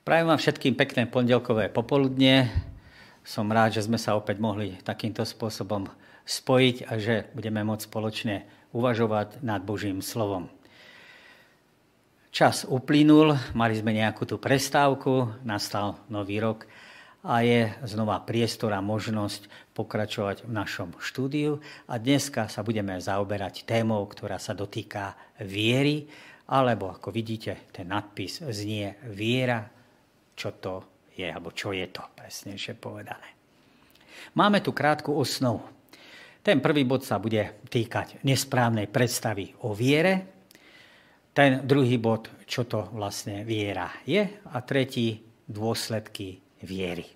Prajem 0.00 0.32
vám 0.32 0.40
všetkým 0.40 0.80
pekné 0.80 1.04
pondelkové 1.04 1.68
popoludne. 1.68 2.48
Som 3.20 3.52
rád, 3.52 3.76
že 3.76 3.84
sme 3.84 4.00
sa 4.00 4.16
opäť 4.16 4.40
mohli 4.40 4.80
takýmto 4.80 5.28
spôsobom 5.28 5.92
spojiť 6.24 6.88
a 6.88 6.96
že 6.96 7.28
budeme 7.36 7.60
môcť 7.60 7.84
spoločne 7.84 8.48
uvažovať 8.72 9.44
nad 9.44 9.60
Božím 9.60 10.00
slovom. 10.00 10.48
Čas 12.32 12.64
uplynul, 12.64 13.36
mali 13.52 13.76
sme 13.76 13.92
nejakú 13.92 14.24
tú 14.24 14.40
prestávku, 14.40 15.36
nastal 15.44 16.00
nový 16.08 16.40
rok 16.40 16.64
a 17.20 17.44
je 17.44 17.68
znova 17.84 18.24
priestor 18.24 18.72
a 18.72 18.80
možnosť 18.80 19.52
pokračovať 19.76 20.48
v 20.48 20.50
našom 20.56 20.96
štúdiu. 20.96 21.60
A 21.92 22.00
dneska 22.00 22.48
sa 22.48 22.64
budeme 22.64 22.96
zaoberať 22.96 23.68
témou, 23.68 24.00
ktorá 24.08 24.40
sa 24.40 24.56
dotýka 24.56 25.12
viery, 25.44 26.08
alebo 26.48 26.88
ako 26.88 27.12
vidíte, 27.12 27.68
ten 27.68 27.92
nadpis 27.92 28.40
znie 28.48 28.96
viera 29.04 29.76
čo 30.40 30.56
to 30.56 31.04
je, 31.12 31.28
alebo 31.28 31.52
čo 31.52 31.76
je 31.76 31.84
to, 31.92 32.00
presnejšie 32.16 32.80
povedané. 32.80 33.36
Máme 34.40 34.64
tu 34.64 34.72
krátku 34.72 35.12
osnovu. 35.12 35.60
Ten 36.40 36.64
prvý 36.64 36.88
bod 36.88 37.04
sa 37.04 37.20
bude 37.20 37.60
týkať 37.68 38.24
nesprávnej 38.24 38.88
predstavy 38.88 39.52
o 39.68 39.76
viere, 39.76 40.40
ten 41.36 41.62
druhý 41.62 42.00
bod, 42.00 42.32
čo 42.48 42.64
to 42.64 42.88
vlastne 42.96 43.44
viera 43.44 43.92
je 44.08 44.24
a 44.24 44.58
tretí 44.64 45.20
dôsledky 45.46 46.40
viery. 46.64 47.06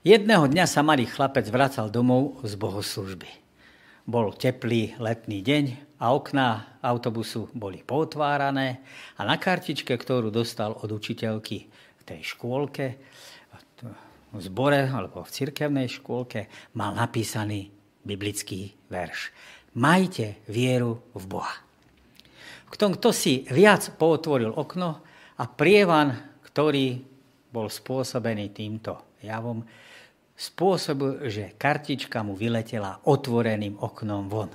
Jedného 0.00 0.48
dňa 0.48 0.64
sa 0.64 0.80
malý 0.80 1.04
chlapec 1.04 1.44
vracal 1.52 1.92
domov 1.92 2.40
z 2.40 2.56
bohoslužby. 2.56 3.28
Bol 4.08 4.32
teplý 4.32 4.96
letný 4.96 5.44
deň 5.44 5.64
a 6.00 6.16
okná 6.16 6.80
autobusu 6.80 7.52
boli 7.52 7.84
potvárané 7.84 8.80
a 9.20 9.28
na 9.28 9.36
kartičke, 9.36 9.92
ktorú 9.92 10.32
dostal 10.32 10.72
od 10.72 10.88
učiteľky 10.88 11.58
v 11.70 12.02
tej 12.02 12.20
škôlke, 12.24 12.86
v 14.30 14.40
zbore 14.40 14.88
alebo 14.88 15.20
v 15.26 15.30
cirkevnej 15.30 15.90
škôlke, 15.90 16.72
mal 16.78 16.96
napísaný 16.96 17.68
biblický 18.00 18.72
verš. 18.88 19.34
Majte 19.76 20.42
vieru 20.48 21.04
v 21.12 21.24
Boha. 21.28 21.56
Kto, 22.70 22.94
kto 22.96 23.10
si 23.10 23.42
viac 23.50 23.98
pootvoril 23.98 24.54
okno 24.54 25.02
a 25.36 25.44
prievan, 25.46 26.14
ktorý 26.46 27.02
bol 27.50 27.66
spôsobený 27.66 28.54
týmto 28.54 29.18
javom, 29.26 29.66
spôsobil, 30.38 31.26
že 31.28 31.52
kartička 31.58 32.22
mu 32.22 32.38
vyletela 32.38 33.02
otvoreným 33.04 33.82
oknom 33.82 34.30
von. 34.30 34.50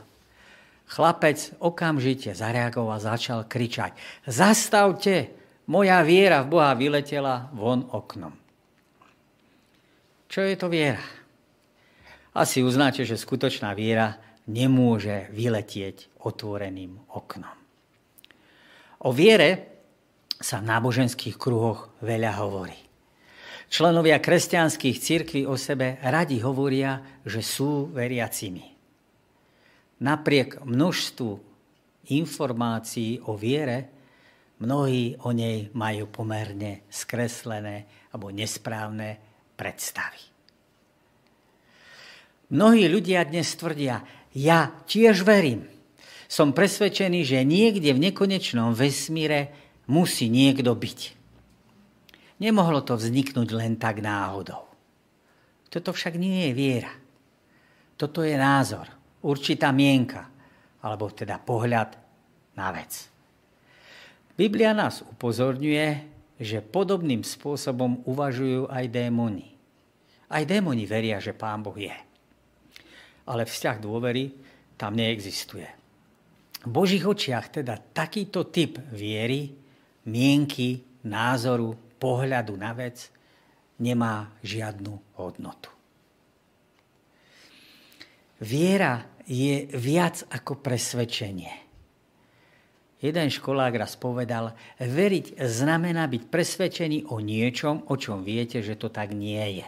Chlapec 0.86 1.58
okamžite 1.58 2.38
zareagoval, 2.38 3.02
začal 3.02 3.50
kričať. 3.50 3.98
Zastavte, 4.30 5.34
moja 5.66 6.06
viera 6.06 6.46
v 6.46 6.52
Boha 6.54 6.78
vyletela 6.78 7.50
von 7.58 7.90
oknom. 7.90 8.34
Čo 10.30 10.46
je 10.46 10.56
to 10.58 10.70
viera? 10.70 11.02
Asi 12.38 12.62
uznáte, 12.62 13.02
že 13.02 13.18
skutočná 13.18 13.74
viera 13.74 14.20
nemôže 14.46 15.32
vyletieť 15.34 16.22
otvoreným 16.22 17.02
oknom. 17.18 17.56
O 19.06 19.10
viere 19.10 19.82
sa 20.38 20.62
v 20.62 20.70
náboženských 20.70 21.40
kruhoch 21.40 21.98
veľa 22.04 22.34
hovorí. 22.46 22.78
Členovia 23.66 24.22
kresťanských 24.22 25.02
cirkví 25.02 25.42
o 25.50 25.58
sebe 25.58 25.98
radi 26.06 26.38
hovoria, 26.46 27.02
že 27.26 27.42
sú 27.42 27.90
veriacimi 27.90 28.75
napriek 30.00 30.64
množstvu 30.64 31.32
informácií 32.12 33.24
o 33.26 33.40
viere, 33.40 33.90
mnohí 34.60 35.16
o 35.24 35.32
nej 35.32 35.72
majú 35.76 36.12
pomerne 36.12 36.88
skreslené 36.92 38.08
alebo 38.12 38.32
nesprávne 38.32 39.20
predstavy. 39.56 40.22
Mnohí 42.54 42.86
ľudia 42.86 43.26
dnes 43.26 43.50
tvrdia, 43.58 44.06
ja 44.38 44.70
tiež 44.86 45.26
verím. 45.26 45.66
Som 46.30 46.54
presvedčený, 46.54 47.26
že 47.26 47.48
niekde 47.48 47.94
v 47.96 48.12
nekonečnom 48.12 48.74
vesmíre 48.78 49.54
musí 49.90 50.30
niekto 50.30 50.74
byť. 50.74 51.00
Nemohlo 52.42 52.84
to 52.84 53.00
vzniknúť 53.00 53.50
len 53.56 53.80
tak 53.80 54.04
náhodou. 54.04 54.68
Toto 55.72 55.96
však 55.96 56.20
nie 56.20 56.52
je 56.52 56.54
viera. 56.54 56.94
Toto 57.96 58.22
je 58.22 58.36
názor 58.36 58.95
určitá 59.26 59.74
mienka, 59.74 60.30
alebo 60.86 61.10
teda 61.10 61.42
pohľad 61.42 61.98
na 62.54 62.70
vec. 62.70 63.10
Biblia 64.38 64.78
nás 64.78 65.02
upozorňuje, 65.02 65.88
že 66.38 66.60
podobným 66.62 67.26
spôsobom 67.26 68.06
uvažujú 68.06 68.70
aj 68.70 68.86
démoni. 68.92 69.56
Aj 70.30 70.44
démoni 70.44 70.86
veria, 70.86 71.18
že 71.18 71.34
Pán 71.34 71.64
Boh 71.64 71.76
je. 71.76 71.96
Ale 73.26 73.48
vzťah 73.48 73.78
dôvery 73.82 74.36
tam 74.76 74.94
neexistuje. 74.94 75.66
V 76.66 76.70
Božích 76.70 77.06
očiach 77.06 77.62
teda 77.62 77.78
takýto 77.78 78.52
typ 78.52 78.78
viery, 78.92 79.54
mienky, 80.10 80.84
názoru, 81.08 81.78
pohľadu 81.96 82.54
na 82.60 82.76
vec 82.76 83.08
nemá 83.80 84.34
žiadnu 84.44 85.16
hodnotu. 85.22 85.72
Viera 88.44 89.06
je 89.24 89.66
viac 89.72 90.28
ako 90.28 90.60
presvedčenie. 90.60 91.66
Jeden 93.00 93.28
školák 93.30 93.76
raz 93.76 93.96
povedal, 94.00 94.56
veriť 94.82 95.38
znamená 95.46 96.10
byť 96.10 96.24
presvedčený 96.32 97.14
o 97.14 97.22
niečom, 97.22 97.86
o 97.92 97.96
čom 98.00 98.26
viete, 98.26 98.64
že 98.66 98.80
to 98.80 98.90
tak 98.90 99.14
nie 99.14 99.62
je. 99.62 99.68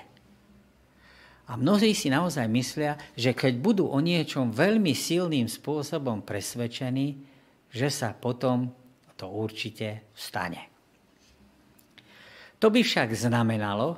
A 1.48 1.56
mnohí 1.56 1.96
si 1.96 2.12
naozaj 2.12 2.44
myslia, 2.52 3.00
že 3.16 3.32
keď 3.32 3.54
budú 3.62 3.86
o 3.88 4.00
niečom 4.04 4.52
veľmi 4.52 4.92
silným 4.92 5.48
spôsobom 5.48 6.28
presvedčení, 6.28 7.24
že 7.72 7.88
sa 7.88 8.12
potom 8.12 8.68
to 9.16 9.32
určite 9.32 10.12
stane. 10.12 10.70
To 12.60 12.68
by 12.68 12.82
však 12.84 13.16
znamenalo, 13.16 13.96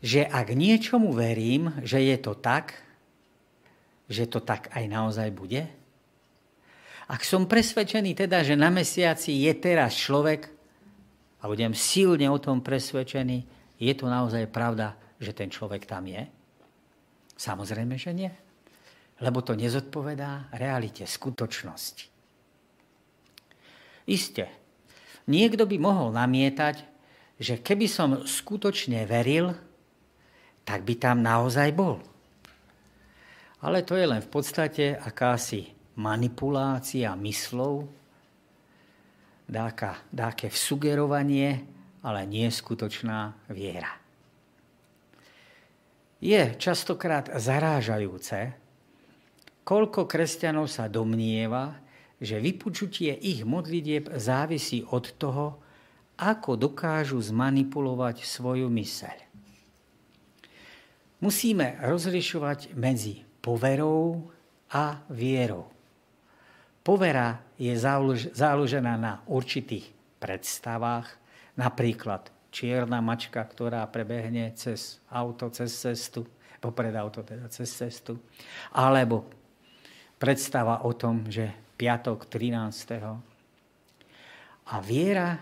že 0.00 0.26
ak 0.26 0.52
niečomu 0.52 1.12
verím, 1.12 1.80
že 1.86 2.02
je 2.02 2.16
to 2.18 2.34
tak, 2.36 2.89
že 4.10 4.26
to 4.26 4.42
tak 4.42 4.74
aj 4.74 4.84
naozaj 4.90 5.30
bude? 5.30 5.70
Ak 7.10 7.22
som 7.22 7.46
presvedčený 7.46 8.18
teda, 8.18 8.42
že 8.42 8.58
na 8.58 8.70
mesiaci 8.70 9.46
je 9.46 9.52
teraz 9.54 9.94
človek 9.94 10.50
a 11.38 11.46
budem 11.46 11.74
silne 11.74 12.26
o 12.26 12.42
tom 12.42 12.62
presvedčený, 12.62 13.38
je 13.78 13.92
to 13.94 14.10
naozaj 14.10 14.50
pravda, 14.50 14.98
že 15.22 15.30
ten 15.30 15.46
človek 15.46 15.86
tam 15.86 16.10
je? 16.10 16.26
Samozrejme, 17.38 17.94
že 17.96 18.12
nie. 18.12 18.30
Lebo 19.22 19.40
to 19.40 19.56
nezodpovedá 19.56 20.52
realite, 20.54 21.06
skutočnosti. 21.06 22.10
Isté, 24.10 24.50
niekto 25.30 25.64
by 25.64 25.76
mohol 25.78 26.10
namietať, 26.12 26.82
že 27.40 27.62
keby 27.62 27.86
som 27.88 28.26
skutočne 28.26 29.06
veril, 29.08 29.54
tak 30.66 30.84
by 30.84 30.94
tam 31.00 31.24
naozaj 31.24 31.72
bol. 31.72 32.04
Ale 33.60 33.84
to 33.84 33.92
je 33.92 34.08
len 34.08 34.24
v 34.24 34.30
podstate 34.32 34.96
akási 34.96 35.68
manipulácia 36.00 37.12
myslov, 37.12 37.84
dáka, 39.44 40.00
dáke 40.08 40.48
vsugerovanie, 40.48 41.60
ale 42.00 42.24
nie 42.24 42.48
skutočná 42.48 43.36
viera. 43.52 44.00
Je 46.20 46.56
častokrát 46.56 47.32
zarážajúce, 47.36 48.56
koľko 49.64 50.08
kresťanov 50.08 50.68
sa 50.68 50.88
domnieva, 50.88 51.76
že 52.20 52.40
vypočutie 52.40 53.12
ich 53.12 53.44
modlitieb 53.44 54.12
závisí 54.16 54.84
od 54.84 55.16
toho, 55.16 55.60
ako 56.20 56.56
dokážu 56.56 57.16
zmanipulovať 57.16 58.24
svoju 58.24 58.68
myseľ. 58.68 59.16
Musíme 61.24 61.80
rozlišovať 61.80 62.76
medzi 62.76 63.29
poverou 63.40 64.28
a 64.70 65.00
vierou. 65.10 65.68
Povera 66.80 67.36
je 67.60 67.72
založená 68.32 68.96
na 68.96 69.20
určitých 69.28 69.92
predstavách, 70.16 71.08
napríklad 71.56 72.32
čierna 72.48 73.04
mačka, 73.04 73.40
ktorá 73.40 73.84
prebehne 73.88 74.52
cez 74.56 75.00
auto, 75.12 75.52
cez 75.52 75.72
cestu, 75.72 76.24
popred 76.60 76.92
auto 76.96 77.24
teda 77.24 77.48
cez 77.48 77.68
cestu, 77.72 78.20
alebo 78.76 79.28
predstava 80.20 80.84
o 80.84 80.92
tom, 80.92 81.24
že 81.28 81.72
piatok 81.80 82.28
13. 82.28 84.68
A 84.70 84.74
viera 84.84 85.40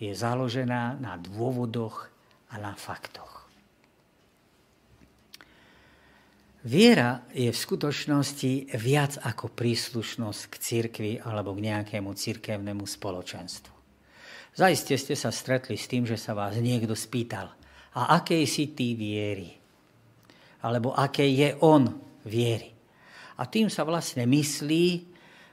je 0.00 0.12
založená 0.12 0.96
na 0.96 1.20
dôvodoch 1.20 2.08
a 2.52 2.54
na 2.56 2.72
faktoch. 2.72 3.35
Viera 6.66 7.22
je 7.30 7.46
v 7.46 7.54
skutočnosti 7.54 8.74
viac 8.74 9.22
ako 9.22 9.54
príslušnosť 9.54 10.42
k 10.50 10.54
cirkvi 10.58 11.12
alebo 11.22 11.54
k 11.54 11.62
nejakému 11.70 12.10
cirkevnému 12.10 12.82
spoločenstvu. 12.82 13.74
Zaiste 14.58 14.98
ste 14.98 15.14
sa 15.14 15.30
stretli 15.30 15.78
s 15.78 15.86
tým, 15.86 16.02
že 16.02 16.18
sa 16.18 16.34
vás 16.34 16.58
niekto 16.58 16.98
spýtal, 16.98 17.54
a 17.94 18.18
akej 18.18 18.44
si 18.50 18.74
ty 18.74 18.98
viery? 18.98 19.54
Alebo 20.66 20.90
aké 20.90 21.30
je 21.30 21.54
on 21.62 21.86
viery? 22.26 22.74
A 23.38 23.46
tým 23.46 23.70
sa 23.70 23.86
vlastne 23.86 24.26
myslí, 24.26 24.86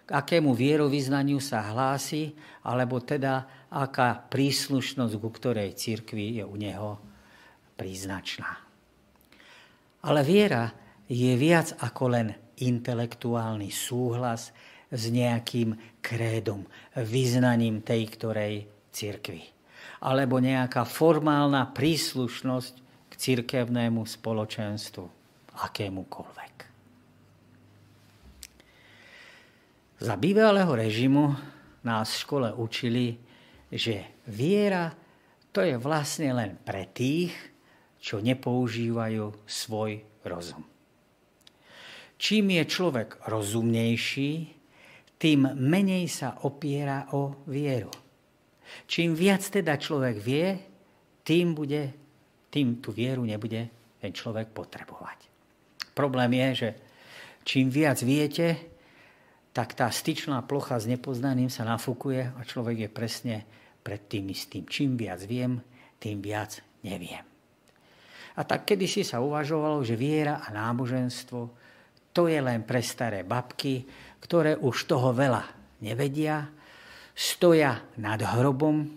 k 0.04 0.10
akému 0.10 0.52
vierovýznaniu 0.52 1.38
sa 1.38 1.62
hlási, 1.72 2.34
alebo 2.66 3.00
teda 3.06 3.68
aká 3.70 4.18
príslušnosť, 4.18 5.14
ku 5.22 5.30
ktorej 5.30 5.78
cirkvi 5.78 6.42
je 6.42 6.44
u 6.44 6.56
neho 6.58 6.98
príznačná. 7.78 8.52
Ale 10.04 10.20
viera 10.26 10.83
je 11.14 11.34
viac 11.38 11.78
ako 11.78 12.04
len 12.10 12.28
intelektuálny 12.58 13.70
súhlas 13.70 14.50
s 14.90 15.04
nejakým 15.14 15.78
krédom, 16.02 16.66
vyznaním 16.98 17.86
tej 17.86 18.10
ktorej 18.18 18.56
cirkvi. 18.90 19.46
Alebo 20.02 20.42
nejaká 20.42 20.90
formálna 20.90 21.70
príslušnosť 21.70 22.74
k 23.10 23.14
cirkevnému 23.14 24.02
spoločenstvu, 24.04 25.06
akémukoľvek. 25.54 26.56
Za 30.04 30.16
bývalého 30.20 30.74
režimu 30.74 31.32
nás 31.86 32.12
v 32.12 32.22
škole 32.26 32.50
učili, 32.58 33.16
že 33.72 34.20
viera 34.28 34.92
to 35.54 35.62
je 35.62 35.78
vlastne 35.78 36.34
len 36.34 36.58
pre 36.66 36.90
tých, 36.90 37.32
čo 38.02 38.18
nepoužívajú 38.20 39.46
svoj 39.46 40.02
rozum. 40.26 40.73
Čím 42.24 42.56
je 42.56 42.64
človek 42.64 43.28
rozumnejší, 43.28 44.32
tým 45.20 45.42
menej 45.60 46.08
sa 46.08 46.40
opiera 46.48 47.12
o 47.12 47.44
vieru. 47.52 47.92
Čím 48.88 49.12
viac 49.12 49.44
teda 49.44 49.76
človek 49.76 50.16
vie, 50.24 50.56
tým, 51.28 51.52
bude, 51.52 51.92
tým 52.48 52.80
tú 52.80 52.96
vieru 52.96 53.28
nebude 53.28 53.68
ten 54.00 54.16
človek 54.16 54.56
potrebovať. 54.56 55.20
Problém 55.92 56.32
je, 56.40 56.50
že 56.56 56.70
čím 57.44 57.68
viac 57.68 58.00
viete, 58.00 58.56
tak 59.52 59.76
tá 59.76 59.92
styčná 59.92 60.48
plocha 60.48 60.80
s 60.80 60.88
nepoznaným 60.88 61.52
sa 61.52 61.68
nafúkuje 61.68 62.40
a 62.40 62.42
človek 62.48 62.88
je 62.88 62.90
presne 62.90 63.36
pred 63.84 64.00
tým 64.08 64.32
istým. 64.32 64.64
Čím 64.64 64.96
viac 64.96 65.20
viem, 65.28 65.60
tým 66.00 66.24
viac 66.24 66.64
neviem. 66.88 67.28
A 68.40 68.42
tak 68.48 68.64
kedysi 68.64 69.04
sa 69.04 69.20
uvažovalo, 69.20 69.84
že 69.84 70.00
viera 70.00 70.40
a 70.40 70.56
náboženstvo 70.56 71.63
to 72.14 72.30
je 72.30 72.40
len 72.40 72.62
pre 72.62 72.80
staré 72.86 73.26
babky, 73.26 73.84
ktoré 74.22 74.56
už 74.56 74.86
toho 74.86 75.12
veľa 75.12 75.44
nevedia, 75.82 76.48
stoja 77.18 77.82
nad 77.98 78.22
hrobom, 78.22 78.88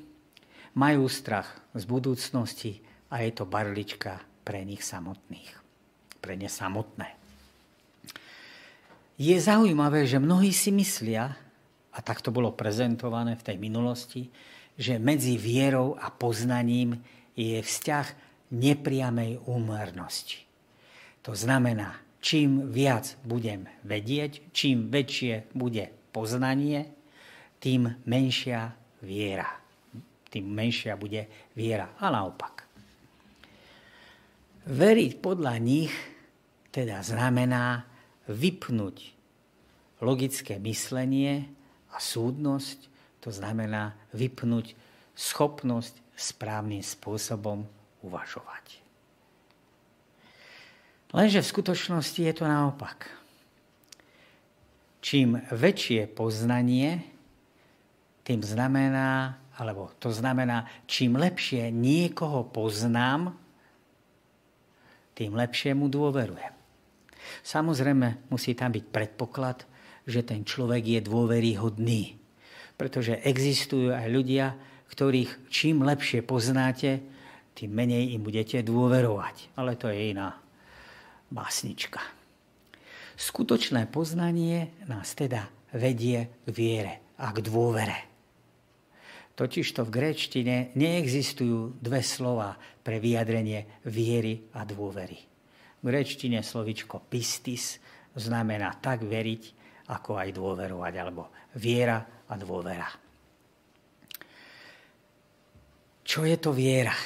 majú 0.77 1.09
strach 1.09 1.49
z 1.73 1.83
budúcnosti 1.89 2.85
a 3.09 3.25
je 3.25 3.33
to 3.33 3.49
barlička 3.49 4.21
pre 4.45 4.63
nich 4.63 4.85
samotných, 4.85 5.51
pre 6.21 6.37
ne 6.37 6.47
samotné. 6.47 7.17
Je 9.17 9.37
zaujímavé, 9.41 10.05
že 10.05 10.21
mnohí 10.21 10.53
si 10.53 10.69
myslia, 10.77 11.33
a 11.97 11.99
tak 12.05 12.21
to 12.21 12.29
bolo 12.29 12.53
prezentované 12.53 13.33
v 13.41 13.47
tej 13.49 13.57
minulosti, 13.57 14.29
že 14.77 15.01
medzi 15.01 15.41
vierou 15.41 15.97
a 15.97 16.13
poznaním 16.13 17.01
je 17.33 17.57
vzťah 17.65 18.07
nepriamej 18.53 19.41
úmernosti. 19.49 20.45
To 21.25 21.33
znamená, 21.33 22.06
čím 22.27 22.75
viac 22.75 23.15
budem 23.23 23.71
vedieť, 23.87 24.51
čím 24.51 24.91
väčšie 24.91 25.55
bude 25.55 26.11
poznanie, 26.11 26.91
tým 27.63 28.03
menšia 28.03 28.75
viera. 29.07 29.47
Tým 30.27 30.51
menšia 30.51 30.99
bude 30.99 31.31
viera. 31.55 31.95
A 32.03 32.11
naopak. 32.11 32.67
Veriť 34.67 35.23
podľa 35.23 35.55
nich 35.63 35.95
teda 36.75 37.07
znamená 37.07 37.87
vypnúť 38.27 39.15
logické 40.03 40.59
myslenie 40.59 41.47
a 41.95 42.03
súdnosť, 42.03 42.91
to 43.23 43.31
znamená 43.31 43.95
vypnúť 44.11 44.75
schopnosť 45.15 45.95
správnym 46.19 46.83
spôsobom 46.83 47.71
uvažovať. 48.03 48.86
Lenže 51.17 51.41
v 51.41 51.53
skutočnosti 51.57 52.21
je 52.21 52.35
to 52.37 52.45
naopak. 52.45 53.09
Čím 55.01 55.41
väčšie 55.49 56.13
poznanie, 56.13 57.01
tým 58.21 58.45
znamená, 58.45 59.41
alebo 59.57 59.97
to 59.97 60.13
znamená, 60.13 60.69
čím 60.85 61.17
lepšie 61.17 61.73
niekoho 61.73 62.45
poznám, 62.45 63.33
tým 65.17 65.33
lepšie 65.33 65.73
mu 65.73 65.89
dôverujem. 65.89 66.53
Samozrejme, 67.41 68.29
musí 68.29 68.53
tam 68.53 68.77
byť 68.77 68.85
predpoklad, 68.93 69.65
že 70.05 70.21
ten 70.21 70.45
človek 70.45 70.85
je 70.85 71.01
dôveryhodný. 71.01 72.03
Pretože 72.77 73.25
existujú 73.25 73.89
aj 73.97 74.07
ľudia, 74.13 74.53
ktorých 74.93 75.49
čím 75.49 75.81
lepšie 75.81 76.21
poznáte, 76.21 77.01
tým 77.57 77.73
menej 77.73 78.13
im 78.13 78.21
budete 78.21 78.61
dôverovať. 78.61 79.57
Ale 79.57 79.81
to 79.81 79.89
je 79.89 80.13
iná 80.13 80.45
básnička. 81.31 82.01
Skutočné 83.17 83.89
poznanie 83.89 84.77
nás 84.85 85.17
teda 85.17 85.49
vedie 85.73 86.45
k 86.45 86.49
viere 86.53 86.95
a 87.17 87.33
k 87.33 87.41
dôvere. 87.41 87.99
Totižto 89.37 89.85
v 89.85 89.93
gréčtine 89.93 90.57
neexistujú 90.77 91.77
dve 91.81 92.01
slova 92.01 92.57
pre 92.81 92.97
vyjadrenie 92.97 93.85
viery 93.85 94.49
a 94.57 94.65
dôvery. 94.65 95.21
V 95.81 95.83
gréčtine 95.85 96.41
slovičko 96.41 97.05
pistis 97.05 97.77
znamená 98.17 98.81
tak 98.81 99.05
veriť, 99.05 99.43
ako 99.93 100.17
aj 100.17 100.29
dôverovať, 100.33 100.95
alebo 100.97 101.29
viera 101.61 102.01
a 102.27 102.35
dôvera. 102.41 102.89
Čo 106.01 106.25
je 106.25 106.37
to 106.41 106.57
viera? 106.57 106.97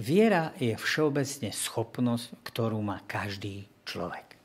Viera 0.00 0.56
je 0.56 0.72
všeobecne 0.72 1.52
schopnosť, 1.52 2.40
ktorú 2.48 2.80
má 2.80 3.04
každý 3.04 3.68
človek. 3.84 4.40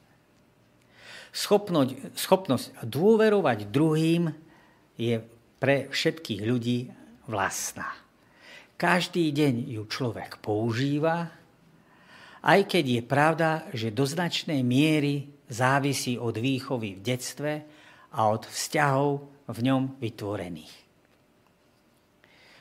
Schopnosť, 1.32 2.18
schopnosť 2.18 2.66
dôverovať 2.84 3.72
druhým 3.72 4.34
je 4.98 5.22
pre 5.62 5.88
všetkých 5.88 6.42
ľudí 6.44 6.90
vlastná. 7.30 7.94
Každý 8.78 9.30
deň 9.34 9.74
ju 9.74 9.84
človek 9.90 10.38
používa, 10.42 11.34
aj 12.46 12.62
keď 12.70 12.86
je 12.86 13.02
pravda, 13.04 13.50
že 13.74 13.92
do 13.92 14.06
značnej 14.06 14.62
miery 14.62 15.28
závisí 15.50 16.16
od 16.16 16.38
výchovy 16.38 16.96
v 16.96 17.04
detstve 17.04 17.54
a 18.14 18.20
od 18.30 18.48
vzťahov 18.48 19.10
v 19.50 19.60
ňom 19.64 20.00
vytvorených. 20.00 20.87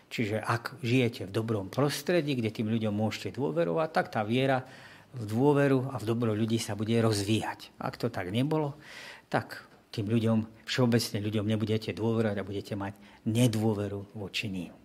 Čiže 0.06 0.38
ak 0.38 0.78
žijete 0.86 1.26
v 1.26 1.34
dobrom 1.34 1.66
prostredí, 1.66 2.38
kde 2.38 2.54
tým 2.54 2.70
ľuďom 2.70 2.94
môžete 2.94 3.34
dôverovať, 3.34 3.88
tak 3.90 4.06
tá 4.14 4.22
viera 4.22 4.62
v 5.16 5.22
dôveru 5.26 5.90
a 5.90 5.98
v 5.98 6.06
dobro 6.06 6.30
ľudí 6.36 6.60
sa 6.62 6.78
bude 6.78 6.94
rozvíjať. 7.00 7.74
Ak 7.80 7.98
to 7.98 8.12
tak 8.12 8.30
nebolo, 8.30 8.78
tak 9.26 9.66
tým 9.90 10.06
ľuďom, 10.12 10.68
všeobecne 10.68 11.18
ľuďom 11.24 11.44
nebudete 11.48 11.90
dôverovať 11.96 12.36
a 12.36 12.46
budete 12.46 12.74
mať 12.76 12.94
nedôveru 13.26 14.12
voči 14.14 14.52
ním. 14.52 14.76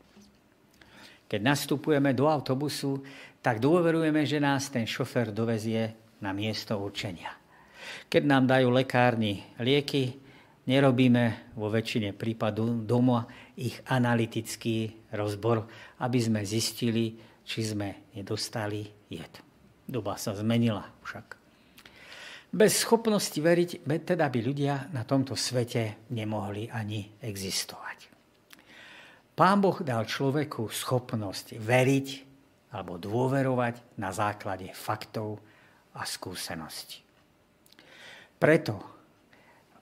Keď 1.28 1.40
nastupujeme 1.40 2.12
do 2.12 2.28
autobusu, 2.28 3.04
tak 3.40 3.64
dôverujeme, 3.64 4.24
že 4.28 4.44
nás 4.44 4.68
ten 4.68 4.84
šofer 4.88 5.32
dovezie 5.32 5.96
na 6.20 6.32
miesto 6.32 6.76
určenia. 6.80 7.32
Keď 8.08 8.24
nám 8.24 8.48
dajú 8.48 8.72
lekárni 8.72 9.44
lieky, 9.60 10.16
nerobíme 10.68 11.56
vo 11.58 11.68
väčšine 11.68 12.14
prípadu 12.14 12.84
doma 12.84 13.26
ich 13.62 13.78
analytický 13.86 15.10
rozbor, 15.14 15.70
aby 16.02 16.18
sme 16.18 16.42
zistili, 16.42 17.14
či 17.46 17.62
sme 17.62 18.10
nedostali 18.18 18.90
jed. 19.14 19.34
Doba 19.86 20.18
sa 20.18 20.34
zmenila 20.34 20.82
však. 21.06 21.38
Bez 22.52 22.84
schopnosti 22.84 23.38
veriť, 23.40 23.88
teda 23.88 24.28
by 24.28 24.40
ľudia 24.44 24.92
na 24.92 25.08
tomto 25.08 25.40
svete 25.40 26.10
nemohli 26.12 26.68
ani 26.68 27.08
existovať. 27.24 28.12
Pán 29.32 29.64
Boh 29.64 29.80
dal 29.80 30.04
človeku 30.04 30.68
schopnosť 30.68 31.56
veriť 31.56 32.08
alebo 32.76 33.00
dôverovať 33.00 34.00
na 34.00 34.12
základe 34.12 34.68
faktov 34.76 35.40
a 35.96 36.04
skúseností. 36.04 37.00
Preto, 38.36 38.80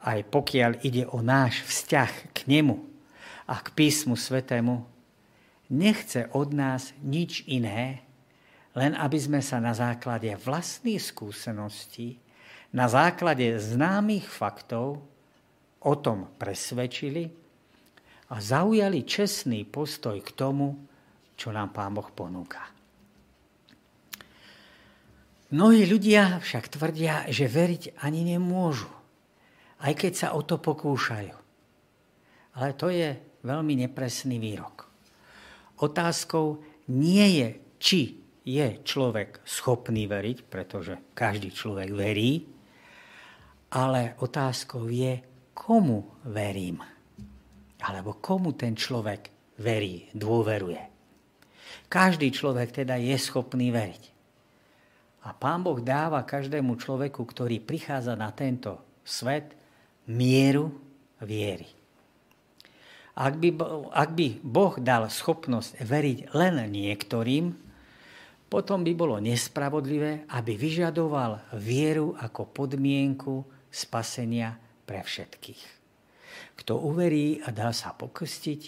aj 0.05 0.19
pokiaľ 0.29 0.71
ide 0.85 1.09
o 1.09 1.21
náš 1.25 1.65
vzťah 1.65 2.11
k 2.33 2.39
nemu 2.49 2.88
a 3.49 3.55
k 3.57 3.73
písmu 3.73 4.13
svetému, 4.13 4.85
nechce 5.73 6.29
od 6.37 6.53
nás 6.53 6.93
nič 7.01 7.49
iné, 7.49 8.05
len 8.77 8.93
aby 8.93 9.17
sme 9.17 9.41
sa 9.41 9.57
na 9.57 9.73
základe 9.73 10.29
vlastných 10.37 11.01
skúseností 11.01 12.29
na 12.73 12.85
základe 12.85 13.57
známych 13.57 14.29
faktov 14.29 15.01
o 15.81 15.93
tom 15.97 16.29
presvedčili 16.37 17.25
a 18.29 18.35
zaujali 18.37 19.01
čestný 19.09 19.65
postoj 19.65 20.21
k 20.21 20.29
tomu, 20.37 20.77
čo 21.33 21.49
nám 21.49 21.73
Pán 21.73 21.97
Boh 21.97 22.09
ponúka. 22.13 22.61
Mnohí 25.49 25.89
ľudia 25.89 26.37
však 26.37 26.77
tvrdia, 26.77 27.25
že 27.33 27.49
veriť 27.49 28.05
ani 28.05 28.37
nemôžu, 28.37 28.91
aj 29.81 29.93
keď 29.97 30.13
sa 30.13 30.27
o 30.37 30.45
to 30.45 30.61
pokúšajú. 30.61 31.33
Ale 32.53 32.69
to 32.77 32.93
je 32.93 33.17
veľmi 33.43 33.85
nepresný 33.85 34.37
výrok. 34.39 34.89
Otázkou 35.79 36.59
nie 36.91 37.27
je, 37.39 37.49
či 37.79 37.99
je 38.43 38.67
človek 38.81 39.45
schopný 39.45 40.09
veriť, 40.09 40.37
pretože 40.47 41.13
každý 41.15 41.53
človek 41.53 41.89
verí, 41.93 42.43
ale 43.69 44.17
otázkou 44.19 44.89
je, 44.89 45.21
komu 45.53 46.25
verím. 46.25 46.81
Alebo 47.79 48.17
komu 48.19 48.57
ten 48.57 48.73
človek 48.75 49.55
verí, 49.61 50.09
dôveruje. 50.11 50.81
Každý 51.87 52.33
človek 52.33 52.83
teda 52.83 52.97
je 52.97 53.15
schopný 53.15 53.69
veriť. 53.69 54.03
A 55.27 55.35
Pán 55.35 55.61
Boh 55.61 55.77
dáva 55.83 56.25
každému 56.25 56.79
človeku, 56.79 57.21
ktorý 57.21 57.61
prichádza 57.61 58.17
na 58.17 58.33
tento 58.33 59.01
svet, 59.05 59.53
mieru 60.09 60.73
viery. 61.21 61.78
Ak 63.19 63.35
by, 63.35 63.51
ak 63.91 64.09
by 64.15 64.27
Boh 64.39 64.79
dal 64.79 65.11
schopnosť 65.11 65.83
veriť 65.83 66.31
len 66.31 66.71
niektorým, 66.71 67.51
potom 68.47 68.81
by 68.81 68.95
bolo 68.95 69.19
nespravodlivé, 69.19 70.23
aby 70.31 70.55
vyžadoval 70.55 71.53
vieru 71.59 72.15
ako 72.15 72.47
podmienku 72.49 73.43
spasenia 73.69 74.55
pre 74.87 75.03
všetkých. 75.03 75.61
Kto 76.57 76.79
uverí 76.79 77.43
a 77.43 77.51
dá 77.51 77.75
sa 77.75 77.91
pokrstiť, 77.91 78.61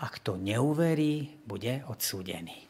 a 0.00 0.08
kto 0.08 0.40
neuverí, 0.40 1.44
bude 1.44 1.84
odsúdený. 1.92 2.66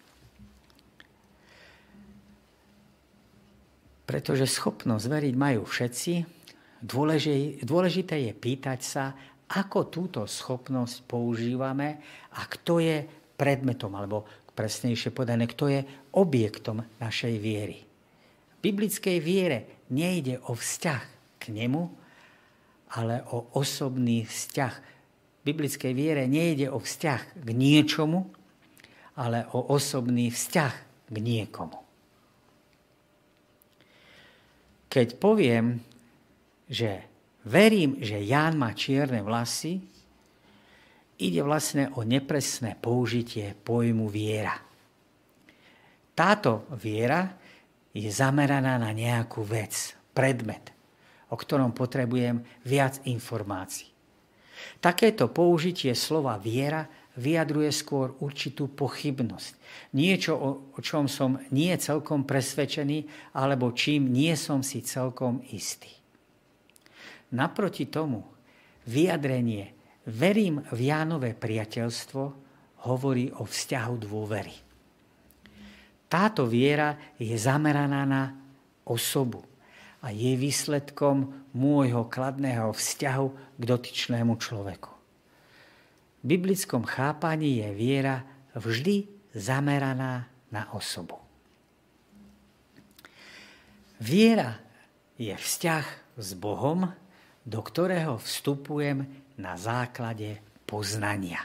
Pretože 4.03 4.51
schopnosť 4.51 5.07
veriť 5.07 5.35
majú 5.39 5.63
všetci, 5.63 6.13
dôležité 7.63 8.17
je 8.27 8.33
pýtať 8.35 8.81
sa, 8.83 9.15
ako 9.51 9.91
túto 9.91 10.21
schopnosť 10.31 11.11
používame 11.11 11.99
a 12.39 12.47
kto 12.47 12.79
je 12.79 13.03
predmetom, 13.35 13.91
alebo 13.99 14.29
presnejšie 14.55 15.11
podané, 15.11 15.51
kto 15.51 15.67
je 15.67 15.81
objektom 16.15 16.85
našej 17.03 17.35
viery. 17.41 17.79
V 17.83 18.59
biblickej 18.61 19.19
viere 19.19 19.89
nejde 19.91 20.39
o 20.47 20.55
vzťah 20.55 21.03
k 21.41 21.45
nemu, 21.51 21.83
ale 22.95 23.25
o 23.35 23.57
osobný 23.57 24.29
vzťah. 24.29 24.75
V 25.41 25.43
biblickej 25.43 25.93
viere 25.97 26.29
nejde 26.29 26.69
o 26.69 26.79
vzťah 26.79 27.41
k 27.41 27.49
niečomu, 27.51 28.29
ale 29.17 29.49
o 29.57 29.73
osobný 29.73 30.31
vzťah 30.31 30.75
k 31.11 31.17
niekomu. 31.17 31.79
Keď 34.91 35.09
poviem, 35.23 35.81
že 36.67 37.10
verím, 37.45 38.01
že 38.03 38.21
Ján 38.21 38.59
má 38.59 38.73
čierne 38.73 39.25
vlasy, 39.25 39.81
ide 41.21 41.41
vlastne 41.45 41.93
o 41.97 42.05
nepresné 42.05 42.77
použitie 42.81 43.53
pojmu 43.53 44.09
viera. 44.09 44.57
Táto 46.17 46.69
viera 46.77 47.29
je 47.93 48.09
zameraná 48.09 48.77
na 48.77 48.93
nejakú 48.93 49.45
vec, 49.45 49.95
predmet 50.13 50.81
o 51.31 51.37
ktorom 51.39 51.73
potrebujem 51.73 52.43
viac 52.67 52.99
informácií. 53.07 53.89
Takéto 54.83 55.31
použitie 55.33 55.95
slova 55.97 56.37
viera 56.37 56.85
vyjadruje 57.17 57.71
skôr 57.73 58.13
určitú 58.21 58.69
pochybnosť. 58.71 59.53
Niečo, 59.97 60.33
o, 60.37 60.51
čom 60.79 61.09
som 61.09 61.41
nie 61.55 61.73
celkom 61.81 62.27
presvedčený, 62.27 63.33
alebo 63.35 63.73
čím 63.73 64.13
nie 64.13 64.37
som 64.37 64.61
si 64.61 64.85
celkom 64.85 65.41
istý. 65.51 66.00
Naproti 67.31 67.87
tomu 67.87 68.27
vyjadrenie 68.91 69.75
verím 70.07 70.63
v 70.75 70.91
Jánové 70.91 71.39
priateľstvo 71.39 72.23
hovorí 72.91 73.31
o 73.31 73.47
vzťahu 73.47 73.95
dôvery. 74.01 74.57
Táto 76.11 76.49
viera 76.51 77.15
je 77.15 77.37
zameraná 77.39 78.03
na 78.03 78.35
osobu, 78.83 79.47
a 80.01 80.09
je 80.09 80.33
výsledkom 80.37 81.29
môjho 81.53 82.09
kladného 82.09 82.73
vzťahu 82.73 83.27
k 83.61 83.63
dotyčnému 83.63 84.33
človeku. 84.41 84.93
V 86.21 86.25
biblickom 86.25 86.85
chápaní 86.89 87.65
je 87.65 87.69
viera 87.77 88.25
vždy 88.57 89.09
zameraná 89.37 90.29
na 90.49 90.63
osobu. 90.73 91.21
Viera 94.01 94.57
je 95.21 95.37
vzťah 95.37 96.17
s 96.17 96.29
Bohom, 96.37 96.89
do 97.51 97.59
ktorého 97.59 98.23
vstupujem 98.23 99.03
na 99.43 99.59
základe 99.59 100.39
poznania. 100.63 101.43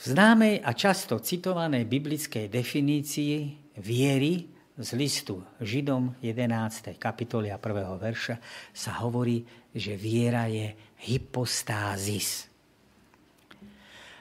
V 0.00 0.02
známej 0.16 0.62
a 0.62 0.70
často 0.72 1.18
citovanej 1.18 1.84
biblickej 1.84 2.46
definícii 2.46 3.34
viery 3.82 4.46
z 4.80 4.88
listu 4.96 5.44
Židom 5.60 6.22
11. 6.22 6.96
kapitoly 6.96 7.52
a 7.52 7.58
1. 7.60 8.00
verša 8.00 8.36
sa 8.72 9.02
hovorí, 9.04 9.44
že 9.74 9.98
viera 9.98 10.48
je 10.48 10.72
hypostázis. 11.04 12.48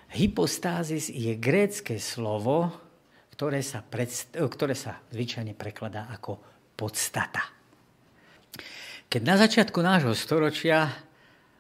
Hypostázis 0.10 1.14
je 1.14 1.38
grécké 1.38 2.02
slovo, 2.02 2.74
ktoré 3.38 3.62
sa, 3.62 3.86
predst- 3.86 4.36
ktoré 4.36 4.74
sa 4.74 5.00
zvyčajne 5.14 5.56
prekladá 5.56 6.12
ako 6.12 6.42
podstata. 6.76 7.59
Keď 9.10 9.26
na 9.26 9.42
začiatku 9.42 9.82
nášho 9.82 10.14
storočia 10.14 10.86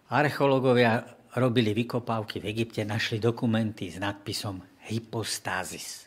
archeológovia 0.06 1.02
robili 1.34 1.74
vykopávky 1.74 2.38
v 2.38 2.54
Egypte, 2.54 2.86
našli 2.86 3.18
dokumenty 3.18 3.90
s 3.90 3.98
nadpisom 3.98 4.62
hypostázis. 4.86 6.06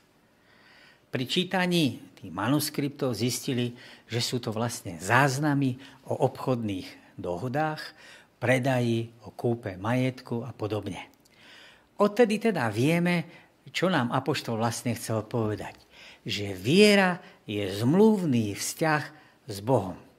Pri 1.11 1.27
čítaní 1.27 1.99
tých 2.15 2.31
manuskriptov 2.31 3.19
zistili, 3.19 3.75
že 4.07 4.23
sú 4.23 4.39
to 4.39 4.55
vlastne 4.55 5.03
záznamy 5.03 5.83
o 6.07 6.15
obchodných 6.31 7.19
dohodách, 7.19 7.91
predaji, 8.39 9.11
o 9.27 9.35
kúpe 9.35 9.75
majetku 9.75 10.47
a 10.47 10.55
podobne. 10.55 11.11
Odtedy 11.99 12.39
teda 12.39 12.71
vieme, 12.71 13.27
čo 13.75 13.91
nám 13.91 14.15
Apoštol 14.15 14.63
vlastne 14.63 14.95
chcel 14.95 15.27
povedať. 15.27 15.75
Že 16.23 16.55
viera 16.55 17.19
je 17.51 17.67
zmluvný 17.67 18.55
vzťah 18.55 19.03
s 19.51 19.59
Bohom. 19.59 20.12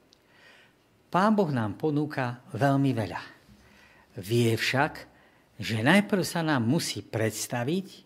Pán 1.14 1.38
Boh 1.38 1.46
nám 1.54 1.78
ponúka 1.78 2.42
veľmi 2.50 2.90
veľa. 2.90 3.22
Vie 4.18 4.50
však, 4.58 4.92
že 5.62 5.86
najprv 5.86 6.26
sa 6.26 6.42
nám 6.42 6.66
musí 6.66 7.06
predstaviť, 7.06 8.04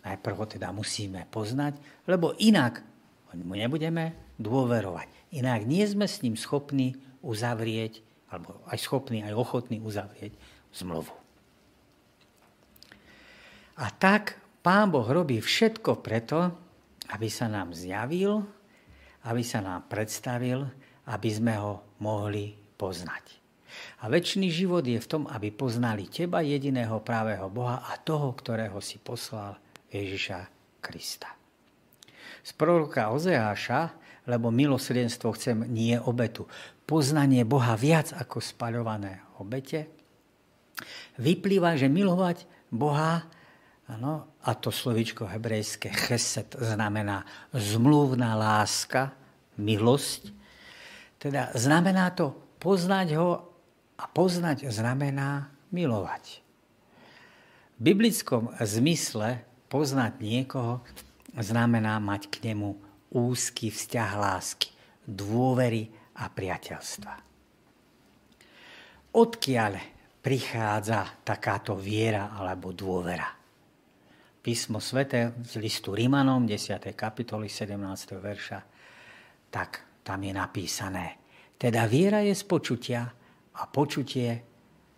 Najprv 0.00 0.36
ho 0.36 0.46
teda 0.48 0.72
musíme 0.72 1.28
poznať, 1.28 1.76
lebo 2.08 2.32
inak 2.40 2.80
mu 3.36 3.52
nebudeme 3.52 4.16
dôverovať. 4.40 5.36
Inak 5.36 5.68
nie 5.68 5.84
sme 5.84 6.08
s 6.08 6.24
ním 6.24 6.40
schopní 6.40 6.96
uzavrieť, 7.20 8.00
alebo 8.32 8.56
aj 8.72 8.80
schopní, 8.80 9.20
aj 9.20 9.36
ochotní 9.36 9.76
uzavrieť 9.78 10.32
zmluvu. 10.72 11.12
A 13.80 13.86
tak 13.92 14.40
Pán 14.64 14.88
Boh 14.92 15.04
robí 15.04 15.40
všetko 15.40 16.00
preto, 16.00 16.52
aby 17.12 17.28
sa 17.28 17.48
nám 17.48 17.76
zjavil, 17.76 18.44
aby 19.28 19.42
sa 19.44 19.60
nám 19.60 19.84
predstavil, 19.88 20.64
aby 21.08 21.28
sme 21.28 21.54
ho 21.60 21.84
mohli 22.00 22.56
poznať. 22.80 23.40
A 24.02 24.10
väčší 24.10 24.48
život 24.50 24.82
je 24.82 24.98
v 24.98 25.10
tom, 25.10 25.28
aby 25.28 25.52
poznali 25.54 26.08
teba, 26.10 26.42
jediného 26.42 26.98
právého 27.04 27.46
Boha 27.52 27.86
a 27.86 28.00
toho, 28.00 28.32
ktorého 28.34 28.80
si 28.82 28.98
poslal 28.98 29.60
Ježiša 29.92 30.48
Krista. 30.80 31.30
Z 32.40 32.50
proroka 32.56 33.12
Ozeáša, 33.12 33.92
lebo 34.24 34.48
milosrdenstvo 34.48 35.36
chcem 35.36 35.68
nie 35.68 35.94
obetu, 36.00 36.48
poznanie 36.88 37.44
Boha 37.44 37.76
viac 37.76 38.10
ako 38.16 38.40
spaľované 38.40 39.20
obete, 39.38 39.92
vyplýva, 41.20 41.76
že 41.76 41.92
milovať 41.92 42.48
Boha, 42.72 43.28
ano, 43.90 44.40
a 44.40 44.50
to 44.56 44.72
slovičko 44.72 45.28
hebrejské 45.28 45.92
cheset 45.92 46.56
znamená 46.56 47.26
zmluvná 47.52 48.32
láska, 48.38 49.12
milosť, 49.60 50.39
teda 51.20 51.52
znamená 51.52 52.10
to 52.16 52.32
poznať 52.56 53.08
ho 53.20 53.44
a 54.00 54.04
poznať 54.08 54.72
znamená 54.72 55.52
milovať. 55.70 56.40
V 57.76 57.80
biblickom 57.80 58.56
zmysle 58.60 59.44
Poznať 59.70 60.18
niekoho 60.18 60.82
znamená 61.38 62.02
mať 62.02 62.26
k 62.26 62.50
nemu 62.50 62.74
úzky 63.14 63.70
vzťah 63.70 64.10
lásky, 64.18 64.74
dôvery 65.06 65.86
a 66.18 66.26
priateľstva. 66.26 67.14
Odkiaľ 69.14 69.72
prichádza 70.18 71.22
takáto 71.22 71.78
viera 71.78 72.34
alebo 72.34 72.74
dôvera. 72.74 73.30
Písmo 74.42 74.82
svete 74.82 75.38
z 75.46 75.62
listu 75.62 75.94
Rímanom, 75.94 76.50
10. 76.50 76.90
kapitoly 76.98 77.46
17. 77.46 77.78
verša, 78.18 78.58
tak 79.54 79.86
tam 80.10 80.26
je 80.26 80.34
napísané. 80.34 81.06
Teda 81.54 81.86
viera 81.86 82.18
je 82.26 82.34
z 82.34 82.42
počutia 82.42 83.06
a 83.54 83.62
počutie 83.70 84.42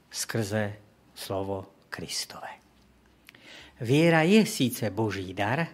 skrze 0.08 0.64
slovo 1.12 1.84
Kristove. 1.92 2.48
Viera 3.84 4.24
je 4.24 4.40
síce 4.48 4.88
Boží 4.88 5.36
dar, 5.36 5.68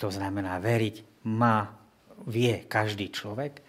to 0.00 0.08
znamená 0.08 0.56
veriť 0.56 1.28
má, 1.28 1.68
vie 2.32 2.64
každý 2.64 3.12
človek, 3.12 3.60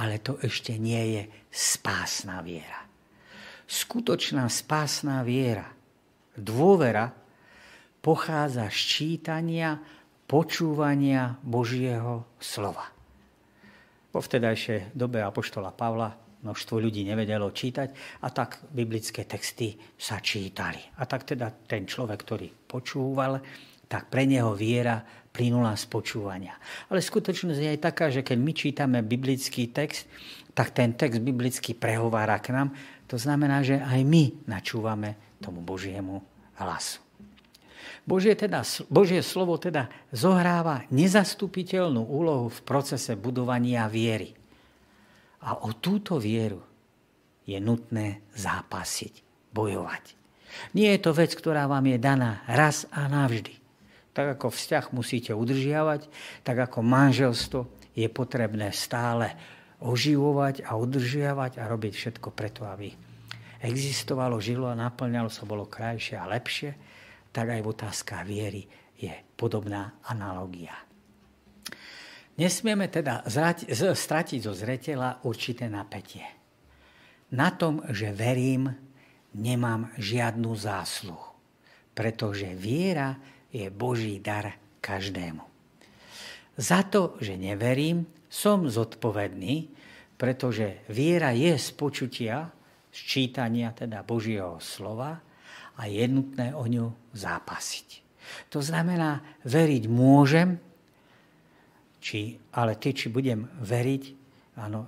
ale 0.00 0.24
to 0.24 0.40
ešte 0.40 0.80
nie 0.80 1.20
je 1.20 1.22
spásna 1.52 2.40
viera. 2.40 2.80
Skutočná 3.68 4.48
spásna 4.48 5.20
viera, 5.20 5.68
dôvera, 6.32 7.12
pochádza 8.00 8.72
z 8.72 8.80
čítania, 8.88 9.76
počúvania 10.24 11.36
Božieho 11.44 12.24
slova. 12.40 12.93
Po 14.14 14.22
vtedajšej 14.22 14.94
dobe 14.94 15.26
Apoštola 15.26 15.74
Pavla 15.74 16.14
množstvo 16.46 16.78
ľudí 16.78 17.02
nevedelo 17.02 17.50
čítať 17.50 18.22
a 18.22 18.30
tak 18.30 18.62
biblické 18.70 19.26
texty 19.26 19.74
sa 19.98 20.22
čítali. 20.22 20.78
A 21.00 21.08
tak 21.10 21.26
teda 21.26 21.50
ten 21.66 21.82
človek, 21.82 22.22
ktorý 22.22 22.46
počúval, 22.70 23.42
tak 23.90 24.14
pre 24.14 24.22
neho 24.22 24.54
viera 24.54 25.02
plynula 25.34 25.74
z 25.74 25.90
počúvania. 25.90 26.54
Ale 26.94 27.02
skutočnosť 27.02 27.58
je 27.58 27.72
aj 27.74 27.80
taká, 27.82 28.06
že 28.06 28.22
keď 28.22 28.38
my 28.38 28.52
čítame 28.54 28.98
biblický 29.02 29.74
text, 29.74 30.06
tak 30.54 30.70
ten 30.70 30.94
text 30.94 31.18
biblicky 31.18 31.74
prehovára 31.74 32.38
k 32.38 32.54
nám. 32.54 32.70
To 33.10 33.18
znamená, 33.18 33.66
že 33.66 33.82
aj 33.82 33.98
my 34.06 34.46
načúvame 34.46 35.18
tomu 35.42 35.58
Božiemu 35.58 36.22
hlasu. 36.62 37.03
Božie, 38.04 38.36
teda, 38.36 38.62
Božie 38.88 39.20
slovo 39.24 39.56
teda 39.56 39.88
zohráva 40.12 40.84
nezastupiteľnú 40.92 42.04
úlohu 42.04 42.52
v 42.52 42.60
procese 42.64 43.16
budovania 43.16 43.88
viery. 43.88 44.36
A 45.44 45.64
o 45.64 45.76
túto 45.76 46.16
vieru 46.16 46.60
je 47.44 47.60
nutné 47.60 48.24
zápasiť, 48.32 49.24
bojovať. 49.52 50.04
Nie 50.72 50.96
je 50.96 51.00
to 51.04 51.12
vec, 51.12 51.34
ktorá 51.34 51.66
vám 51.66 51.84
je 51.90 51.98
daná 52.00 52.40
raz 52.48 52.88
a 52.94 53.10
navždy. 53.10 53.60
Tak 54.14 54.38
ako 54.38 54.54
vzťah 54.54 54.84
musíte 54.94 55.32
udržiavať, 55.34 56.06
tak 56.46 56.56
ako 56.70 56.86
manželstvo 56.86 57.60
je 57.98 58.06
potrebné 58.06 58.70
stále 58.70 59.34
oživovať 59.82 60.64
a 60.64 60.78
udržiavať 60.78 61.58
a 61.58 61.68
robiť 61.68 61.92
všetko 61.92 62.28
preto, 62.30 62.62
aby 62.64 62.94
existovalo, 63.64 64.38
žilo 64.38 64.70
a 64.70 64.78
naplňalo 64.78 65.32
sa, 65.32 65.48
bolo 65.48 65.66
krajšie 65.66 66.20
a 66.20 66.30
lepšie, 66.30 66.76
tak 67.34 67.58
aj 67.58 67.60
v 67.66 67.70
otázka 67.74 68.22
viery 68.22 68.62
je 68.94 69.10
podobná 69.34 69.98
analogia. 70.06 70.78
Nesmieme 72.38 72.86
teda 72.86 73.26
stratiť 73.26 74.38
zo 74.38 74.52
zretela 74.54 75.18
určité 75.26 75.66
napätie. 75.66 76.26
Na 77.34 77.50
tom, 77.50 77.82
že 77.90 78.14
verím, 78.14 78.70
nemám 79.34 79.90
žiadnu 79.98 80.54
zásluhu, 80.54 81.34
pretože 81.90 82.54
viera 82.54 83.18
je 83.50 83.66
Boží 83.70 84.22
dar 84.22 84.54
každému. 84.78 85.42
Za 86.54 86.86
to, 86.86 87.18
že 87.18 87.34
neverím, 87.34 88.06
som 88.30 88.70
zodpovedný, 88.70 89.70
pretože 90.14 90.86
viera 90.90 91.34
je 91.34 91.54
z 91.58 91.68
počutia, 91.74 92.50
z 92.94 92.98
čítania 92.98 93.74
teda 93.74 94.06
Božieho 94.06 94.62
slova 94.62 95.18
a 95.78 95.90
je 95.90 96.04
nutné 96.06 96.54
o 96.54 96.64
ňu 96.66 97.14
zápasiť. 97.14 98.04
To 98.50 98.62
znamená, 98.62 99.20
veriť 99.44 99.84
môžem, 99.90 100.56
či, 102.00 102.36
ale 102.52 102.76
ty, 102.76 102.92
či 102.92 103.08
budem 103.08 103.48
veriť, 103.64 104.02
áno, 104.60 104.86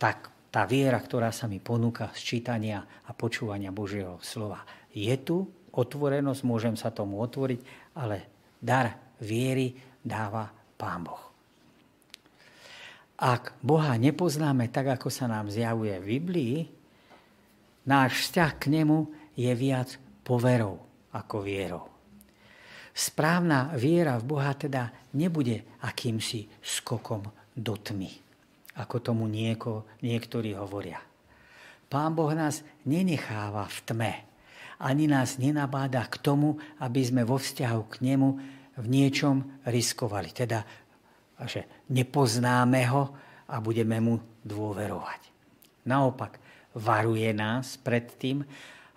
tak 0.00 0.32
tá 0.48 0.64
viera, 0.64 0.96
ktorá 0.96 1.28
sa 1.28 1.44
mi 1.44 1.60
ponúka 1.60 2.08
z 2.16 2.20
čítania 2.24 2.80
a 3.04 3.10
počúvania 3.12 3.68
Božieho 3.68 4.16
slova, 4.24 4.64
je 4.92 5.12
tu, 5.20 5.44
otvorenosť, 5.72 6.42
môžem 6.42 6.74
sa 6.74 6.90
tomu 6.90 7.20
otvoriť, 7.20 7.92
ale 8.00 8.48
dar 8.58 8.96
viery 9.20 9.76
dáva 10.00 10.48
Pán 10.74 11.04
Boh. 11.04 11.24
Ak 13.18 13.58
Boha 13.60 13.98
nepoznáme 13.98 14.70
tak, 14.70 14.94
ako 14.94 15.10
sa 15.10 15.26
nám 15.26 15.50
zjavuje 15.50 15.94
v 15.98 16.06
Biblii, 16.18 16.56
náš 17.82 18.30
vzťah 18.30 18.52
k 18.62 18.64
nemu 18.70 18.98
je 19.34 19.52
viac 19.58 19.98
poverou 20.28 20.76
ako 21.16 21.40
vierou. 21.40 21.88
Správna 22.92 23.72
viera 23.72 24.20
v 24.20 24.28
Boha 24.28 24.52
teda 24.52 24.92
nebude 25.16 25.64
akýmsi 25.80 26.44
skokom 26.60 27.24
do 27.56 27.74
tmy, 27.80 28.12
ako 28.76 28.96
tomu 29.00 29.24
nieko, 29.24 29.88
niektorí 30.04 30.52
hovoria. 30.52 31.00
Pán 31.88 32.12
Boh 32.12 32.28
nás 32.36 32.60
nenecháva 32.84 33.64
v 33.64 33.78
tme, 33.88 34.12
ani 34.76 35.08
nás 35.08 35.40
nenabáda 35.40 36.04
k 36.10 36.20
tomu, 36.20 36.60
aby 36.76 37.00
sme 37.00 37.24
vo 37.24 37.40
vzťahu 37.40 37.82
k 37.88 37.94
nemu 38.04 38.28
v 38.76 38.86
niečom 38.86 39.42
riskovali. 39.64 40.30
Teda, 40.30 40.62
že 41.48 41.86
nepoznáme 41.88 42.82
ho 42.92 43.14
a 43.48 43.56
budeme 43.64 43.98
mu 43.98 44.20
dôverovať. 44.44 45.20
Naopak, 45.88 46.36
varuje 46.76 47.32
nás 47.32 47.80
pred 47.80 48.06
tým, 48.20 48.44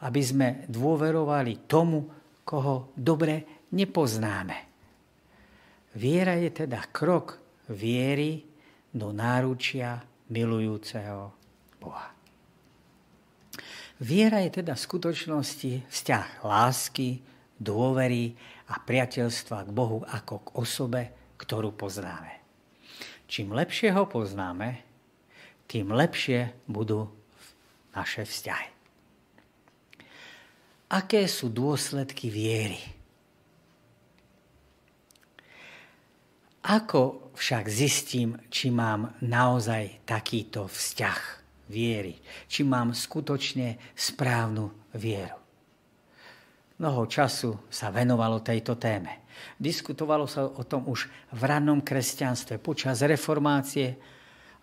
aby 0.01 0.21
sme 0.21 0.47
dôverovali 0.65 1.69
tomu, 1.69 2.09
koho 2.41 2.91
dobre 2.97 3.65
nepoznáme. 3.71 4.57
Viera 5.95 6.39
je 6.39 6.49
teda 6.65 6.87
krok 6.89 7.37
viery 7.69 8.41
do 8.91 9.11
náručia 9.11 10.01
milujúceho 10.31 11.31
Boha. 11.77 12.09
Viera 14.01 14.41
je 14.41 14.63
teda 14.63 14.73
v 14.73 14.85
skutočnosti 14.89 15.71
vzťah 15.85 16.41
lásky, 16.41 17.21
dôvery 17.61 18.33
a 18.73 18.81
priateľstva 18.81 19.69
k 19.69 19.69
Bohu 19.69 20.01
ako 20.01 20.35
k 20.41 20.49
osobe, 20.57 21.01
ktorú 21.37 21.77
poznáme. 21.77 22.41
Čím 23.29 23.53
lepšie 23.53 23.93
ho 23.93 24.09
poznáme, 24.09 24.81
tým 25.69 25.93
lepšie 25.93 26.65
budú 26.65 27.07
naše 27.93 28.25
vzťahy. 28.25 28.80
Aké 30.91 31.23
sú 31.23 31.47
dôsledky 31.47 32.27
viery? 32.27 32.79
Ako 36.67 37.31
však 37.31 37.71
zistím, 37.71 38.35
či 38.51 38.69
mám 38.69 39.15
naozaj 39.23 40.03
takýto 40.03 40.67
vzťah 40.67 41.19
viery, 41.71 42.19
či 42.51 42.67
mám 42.67 42.91
skutočne 42.91 43.79
správnu 43.95 44.93
vieru. 44.99 45.39
Mnoho 46.77 47.07
času 47.07 47.71
sa 47.71 47.87
venovalo 47.87 48.43
tejto 48.43 48.75
téme. 48.75 49.23
Diskutovalo 49.55 50.27
sa 50.27 50.43
o 50.43 50.63
tom 50.67 50.91
už 50.91 51.07
v 51.31 51.41
rannom 51.41 51.79
kresťanstve 51.79 52.59
počas 52.59 52.99
reformácie 52.99 53.95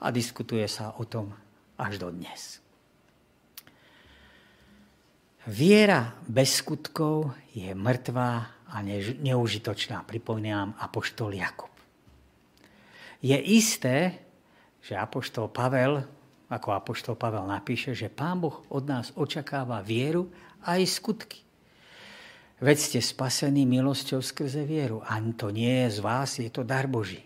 a 0.04 0.12
diskutuje 0.12 0.68
sa 0.68 0.92
o 1.00 1.08
tom 1.08 1.32
až 1.80 1.98
do 1.98 2.12
dnes. 2.12 2.67
Viera 5.46 6.18
bez 6.26 6.58
skutkov 6.58 7.30
je 7.54 7.70
mŕtvá 7.70 8.32
a 8.68 8.76
neužitočná, 9.22 10.02
pripomínam 10.02 10.74
Apoštol 10.82 11.38
Jakub. 11.38 11.70
Je 13.22 13.38
isté, 13.38 14.26
že 14.82 14.98
Apoštol 14.98 15.50
Pavel, 15.50 16.02
ako 16.50 16.68
Apoštol 16.74 17.14
Pavel 17.14 17.46
napíše, 17.46 17.94
že 17.94 18.10
Pán 18.10 18.42
Boh 18.42 18.66
od 18.72 18.84
nás 18.86 19.14
očakáva 19.14 19.82
vieru 19.84 20.30
a 20.62 20.78
aj 20.78 20.82
skutky. 20.90 21.40
Veď 22.58 22.78
ste 22.78 22.98
spasení 22.98 23.62
milosťou 23.62 24.18
skrze 24.18 24.66
vieru. 24.66 24.98
A 25.06 25.22
to 25.38 25.54
nie 25.54 25.86
je 25.86 25.88
z 25.94 25.98
vás, 26.02 26.42
je 26.42 26.50
to 26.50 26.66
dar 26.66 26.90
Boží. 26.90 27.22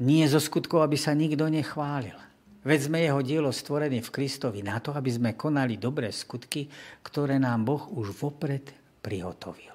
Nie 0.00 0.28
zo 0.28 0.40
skutkov, 0.40 0.84
aby 0.84 1.00
sa 1.00 1.16
nikto 1.16 1.48
nechválil. 1.48 2.16
Veď 2.60 2.78
sme 2.92 3.00
jeho 3.00 3.20
dielo 3.24 3.48
stvorené 3.48 4.04
v 4.04 4.12
Kristovi 4.12 4.60
na 4.60 4.84
to, 4.84 4.92
aby 4.92 5.08
sme 5.08 5.30
konali 5.32 5.80
dobré 5.80 6.12
skutky, 6.12 6.68
ktoré 7.00 7.40
nám 7.40 7.64
Boh 7.64 7.88
už 7.96 8.12
vopred 8.20 8.68
prihotovil. 9.00 9.72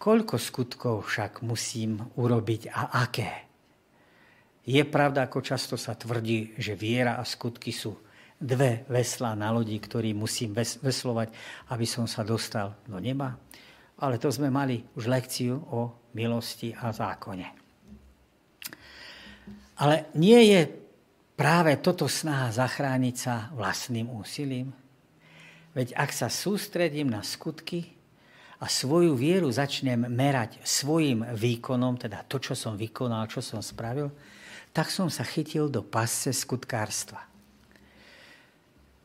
Koľko 0.00 0.36
skutkov 0.40 1.04
však 1.04 1.44
musím 1.44 2.00
urobiť 2.16 2.72
a 2.72 3.04
aké? 3.04 3.48
Je 4.64 4.80
pravda, 4.88 5.28
ako 5.28 5.44
často 5.44 5.76
sa 5.76 5.92
tvrdí, 5.94 6.56
že 6.56 6.72
viera 6.76 7.20
a 7.20 7.28
skutky 7.28 7.76
sú 7.76 7.92
dve 8.36 8.88
veslá 8.88 9.36
na 9.36 9.52
lodi, 9.52 9.76
ktorý 9.76 10.16
musím 10.16 10.56
veslovať, 10.56 11.28
aby 11.72 11.86
som 11.88 12.08
sa 12.08 12.24
dostal 12.24 12.72
do 12.88 12.96
neba? 12.96 13.36
Ale 14.00 14.20
to 14.20 14.28
sme 14.28 14.48
mali 14.48 14.80
už 14.96 15.08
lekciu 15.08 15.60
o 15.72 16.08
milosti 16.16 16.72
a 16.76 16.92
zákone. 16.92 17.48
Ale 19.76 20.08
nie 20.16 20.40
je 20.56 20.85
práve 21.36 21.76
toto 21.78 22.08
snaha 22.08 22.50
zachrániť 22.50 23.16
sa 23.16 23.52
vlastným 23.52 24.08
úsilím? 24.10 24.72
Veď 25.76 25.92
ak 25.92 26.10
sa 26.10 26.32
sústredím 26.32 27.12
na 27.12 27.20
skutky 27.20 27.92
a 28.56 28.64
svoju 28.64 29.12
vieru 29.12 29.52
začnem 29.52 30.08
merať 30.08 30.56
svojim 30.64 31.20
výkonom, 31.36 32.00
teda 32.00 32.24
to, 32.24 32.40
čo 32.40 32.56
som 32.56 32.80
vykonal, 32.80 33.28
čo 33.28 33.44
som 33.44 33.60
spravil, 33.60 34.08
tak 34.72 34.88
som 34.88 35.12
sa 35.12 35.24
chytil 35.28 35.68
do 35.68 35.84
pasce 35.84 36.32
skutkárstva. 36.32 37.20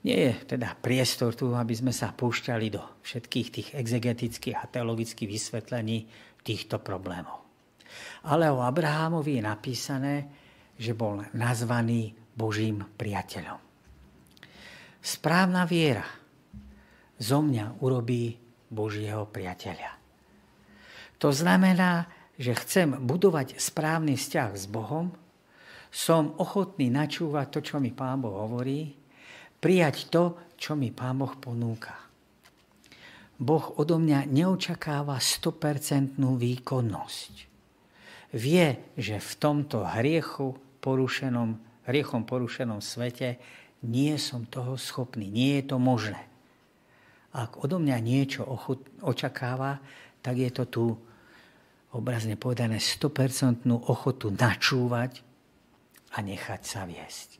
Nie 0.02 0.18
je 0.32 0.58
teda 0.58 0.74
priestor 0.80 1.36
tu, 1.38 1.54
aby 1.54 1.76
sme 1.78 1.94
sa 1.94 2.10
púšťali 2.16 2.68
do 2.74 2.82
všetkých 3.06 3.48
tých 3.54 3.68
exegetických 3.76 4.58
a 4.58 4.66
teologických 4.66 5.30
vysvetlení 5.30 6.10
týchto 6.42 6.82
problémov. 6.82 7.44
Ale 8.26 8.50
o 8.50 8.64
Abrahámovi 8.64 9.38
je 9.38 9.44
napísané, 9.46 10.16
že 10.80 10.98
bol 10.98 11.22
nazvaný 11.38 12.21
Božím 12.42 12.82
priateľom. 12.98 13.62
Správna 14.98 15.70
viera 15.70 16.06
zo 17.22 17.46
mňa 17.46 17.86
urobí 17.86 18.34
Božieho 18.66 19.30
priateľa. 19.30 19.94
To 21.22 21.30
znamená, 21.30 22.10
že 22.42 22.58
chcem 22.58 22.98
budovať 22.98 23.62
správny 23.62 24.18
vzťah 24.18 24.52
s 24.58 24.66
Bohom, 24.66 25.14
som 25.94 26.34
ochotný 26.42 26.90
načúvať 26.90 27.48
to, 27.54 27.60
čo 27.62 27.76
mi 27.78 27.94
Pán 27.94 28.26
Boh 28.26 28.34
hovorí, 28.34 28.90
prijať 29.62 30.10
to, 30.10 30.24
čo 30.58 30.74
mi 30.74 30.90
Pán 30.90 31.22
Boh 31.22 31.38
ponúka. 31.38 31.94
Boh 33.42 33.78
odo 33.78 33.98
mňa 34.02 34.30
neočakáva 34.30 35.18
100% 35.18 36.18
výkonnosť. 36.18 37.34
Vie, 38.38 38.94
že 38.96 39.18
v 39.18 39.32
tomto 39.38 39.84
hriechu 39.84 40.56
porušenom, 40.80 41.71
hriechom 41.92 42.24
porušenom 42.24 42.80
svete 42.80 43.38
nie 43.84 44.16
som 44.16 44.48
toho 44.48 44.80
schopný, 44.80 45.28
nie 45.28 45.60
je 45.60 45.76
to 45.76 45.78
možné. 45.82 46.22
Ak 47.32 47.64
odo 47.64 47.80
mňa 47.80 47.98
niečo 48.00 48.48
očakáva, 49.04 49.80
tak 50.22 50.36
je 50.38 50.50
to 50.52 50.64
tu 50.68 50.84
obrazne 51.92 52.40
povedané 52.40 52.80
100% 52.80 53.68
ochotu 53.68 54.32
načúvať 54.32 55.24
a 56.16 56.18
nechať 56.24 56.62
sa 56.64 56.88
viesť. 56.88 57.40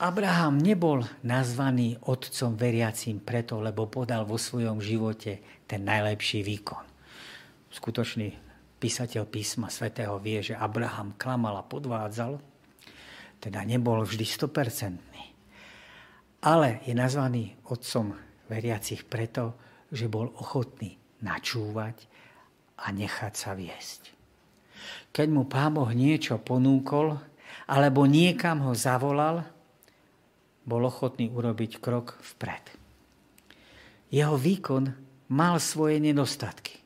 Abraham 0.00 0.56
nebol 0.56 1.04
nazvaný 1.20 1.92
otcom 2.08 2.56
veriacím 2.56 3.20
preto, 3.20 3.60
lebo 3.60 3.84
podal 3.84 4.24
vo 4.24 4.40
svojom 4.40 4.80
živote 4.80 5.64
ten 5.68 5.84
najlepší 5.84 6.40
výkon. 6.40 6.84
Skutočný 7.68 8.32
písateľ 8.80 9.28
písma 9.28 9.68
svätého 9.68 10.16
vie, 10.16 10.40
že 10.40 10.56
Abraham 10.56 11.12
klamal 11.20 11.60
a 11.60 11.64
podvádzal, 11.68 12.49
teda 13.40 13.64
nebol 13.64 14.04
vždy 14.04 14.22
100%. 14.22 15.00
Ale 16.40 16.80
je 16.84 16.94
nazvaný 16.96 17.56
otcom 17.68 18.16
veriacich 18.48 19.04
preto, 19.04 19.52
že 19.92 20.08
bol 20.08 20.32
ochotný 20.38 20.96
načúvať 21.20 22.08
a 22.80 22.88
nechať 22.94 23.32
sa 23.36 23.52
viesť 23.52 24.20
keď 25.10 25.28
mu 25.30 25.42
Pán 25.46 25.74
Boh 25.74 25.90
niečo 25.90 26.38
ponúkol, 26.38 27.18
alebo 27.66 28.06
niekam 28.06 28.62
ho 28.66 28.72
zavolal, 28.74 29.46
bol 30.66 30.82
ochotný 30.86 31.30
urobiť 31.30 31.82
krok 31.82 32.18
vpred. 32.34 32.62
Jeho 34.10 34.34
výkon 34.34 34.90
mal 35.30 35.62
svoje 35.62 36.02
nedostatky. 36.02 36.78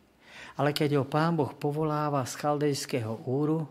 Ale 0.60 0.70
keď 0.70 1.02
ho 1.02 1.04
Pán 1.08 1.36
Boh 1.36 1.52
povoláva 1.56 2.22
z 2.28 2.36
chaldejského 2.38 3.26
úru, 3.26 3.66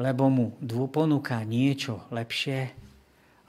lebo 0.00 0.32
mu 0.32 0.56
ponúka 0.88 1.40
niečo 1.44 2.08
lepšie, 2.08 2.72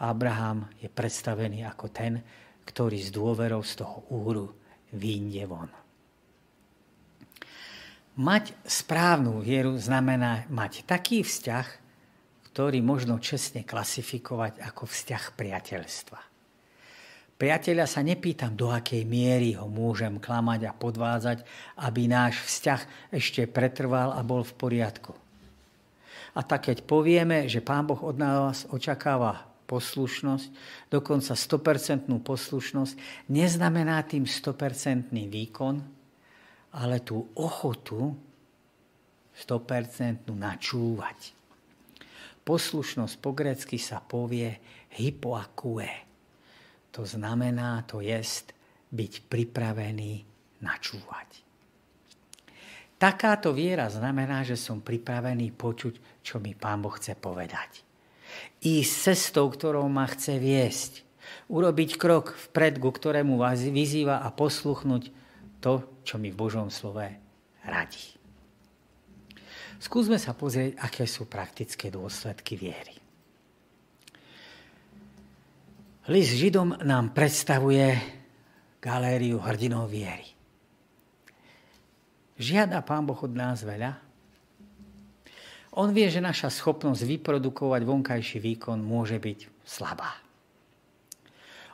Abraham 0.04 0.68
je 0.84 0.92
predstavený 0.92 1.64
ako 1.64 1.86
ten, 1.88 2.20
ktorý 2.68 3.00
s 3.00 3.12
dôverou 3.12 3.64
z 3.64 3.80
toho 3.80 4.04
úru 4.12 4.52
vyjde 4.92 5.44
von. 5.48 5.72
Mať 8.14 8.54
správnu 8.62 9.42
vieru 9.42 9.74
znamená 9.80 10.46
mať 10.52 10.86
taký 10.86 11.26
vzťah, 11.26 11.68
ktorý 12.54 12.86
možno 12.86 13.18
čestne 13.18 13.66
klasifikovať 13.66 14.62
ako 14.62 14.86
vzťah 14.86 15.24
priateľstva. 15.34 16.20
Priateľa 17.34 17.90
sa 17.90 18.06
nepýtam, 18.06 18.54
do 18.54 18.70
akej 18.70 19.02
miery 19.10 19.58
ho 19.58 19.66
môžem 19.66 20.22
klamať 20.22 20.70
a 20.70 20.78
podvádzať, 20.78 21.42
aby 21.82 22.06
náš 22.06 22.38
vzťah 22.46 23.10
ešte 23.10 23.50
pretrval 23.50 24.14
a 24.14 24.22
bol 24.22 24.46
v 24.46 24.54
poriadku. 24.54 25.23
A 26.34 26.42
tak 26.42 26.70
keď 26.70 26.82
povieme, 26.86 27.46
že 27.46 27.62
Pán 27.62 27.86
Boh 27.86 28.00
od 28.02 28.18
nás 28.18 28.66
očakáva 28.74 29.46
poslušnosť, 29.70 30.48
dokonca 30.90 31.34
100% 31.38 32.10
poslušnosť, 32.10 32.94
neznamená 33.30 34.02
tým 34.06 34.26
100% 34.26 35.14
výkon, 35.14 35.76
ale 36.74 36.98
tú 37.06 37.30
ochotu 37.38 38.18
100% 39.34 40.30
načúvať. 40.34 41.20
Poslušnosť 42.44 43.16
po 43.22 43.32
grecky 43.32 43.78
sa 43.80 44.02
povie 44.02 44.58
hypoakue. 44.98 45.90
To 46.94 47.02
znamená, 47.06 47.82
to 47.90 48.02
jest 48.02 48.54
byť 48.94 49.26
pripravený 49.26 50.14
načúvať. 50.62 51.43
Takáto 53.04 53.52
viera 53.52 53.92
znamená, 53.92 54.48
že 54.48 54.56
som 54.56 54.80
pripravený 54.80 55.52
počuť, 55.60 56.24
čo 56.24 56.40
mi 56.40 56.56
Pán 56.56 56.80
Boh 56.80 56.96
chce 56.96 57.20
povedať. 57.20 57.84
Ísť 58.64 59.12
cestou, 59.12 59.52
ktorou 59.52 59.92
ma 59.92 60.08
chce 60.08 60.40
viesť. 60.40 61.04
Urobiť 61.52 62.00
krok 62.00 62.32
vpred, 62.32 62.80
ku 62.80 62.96
ktorému 62.96 63.36
vás 63.36 63.60
vyzýva 63.60 64.24
a 64.24 64.32
posluchnúť 64.32 65.12
to, 65.60 65.84
čo 66.08 66.16
mi 66.16 66.32
v 66.32 66.40
Božom 66.48 66.72
slove 66.72 67.04
radí. 67.68 68.16
Skúsme 69.84 70.16
sa 70.16 70.32
pozrieť, 70.32 70.80
aké 70.80 71.04
sú 71.04 71.28
praktické 71.28 71.92
dôsledky 71.92 72.56
viery. 72.56 72.96
List 76.08 76.40
Židom 76.40 76.80
nám 76.88 77.12
predstavuje 77.12 78.00
galériu 78.80 79.44
hrdinov 79.44 79.92
viery. 79.92 80.33
Žiada 82.44 82.84
Pán 82.84 83.08
Boh 83.08 83.16
od 83.16 83.32
nás 83.32 83.64
veľa. 83.64 83.96
On 85.80 85.90
vie, 85.96 86.12
že 86.12 86.20
naša 86.20 86.52
schopnosť 86.52 87.08
vyprodukovať 87.08 87.82
vonkajší 87.88 88.38
výkon 88.44 88.84
môže 88.84 89.16
byť 89.16 89.64
slabá. 89.64 90.20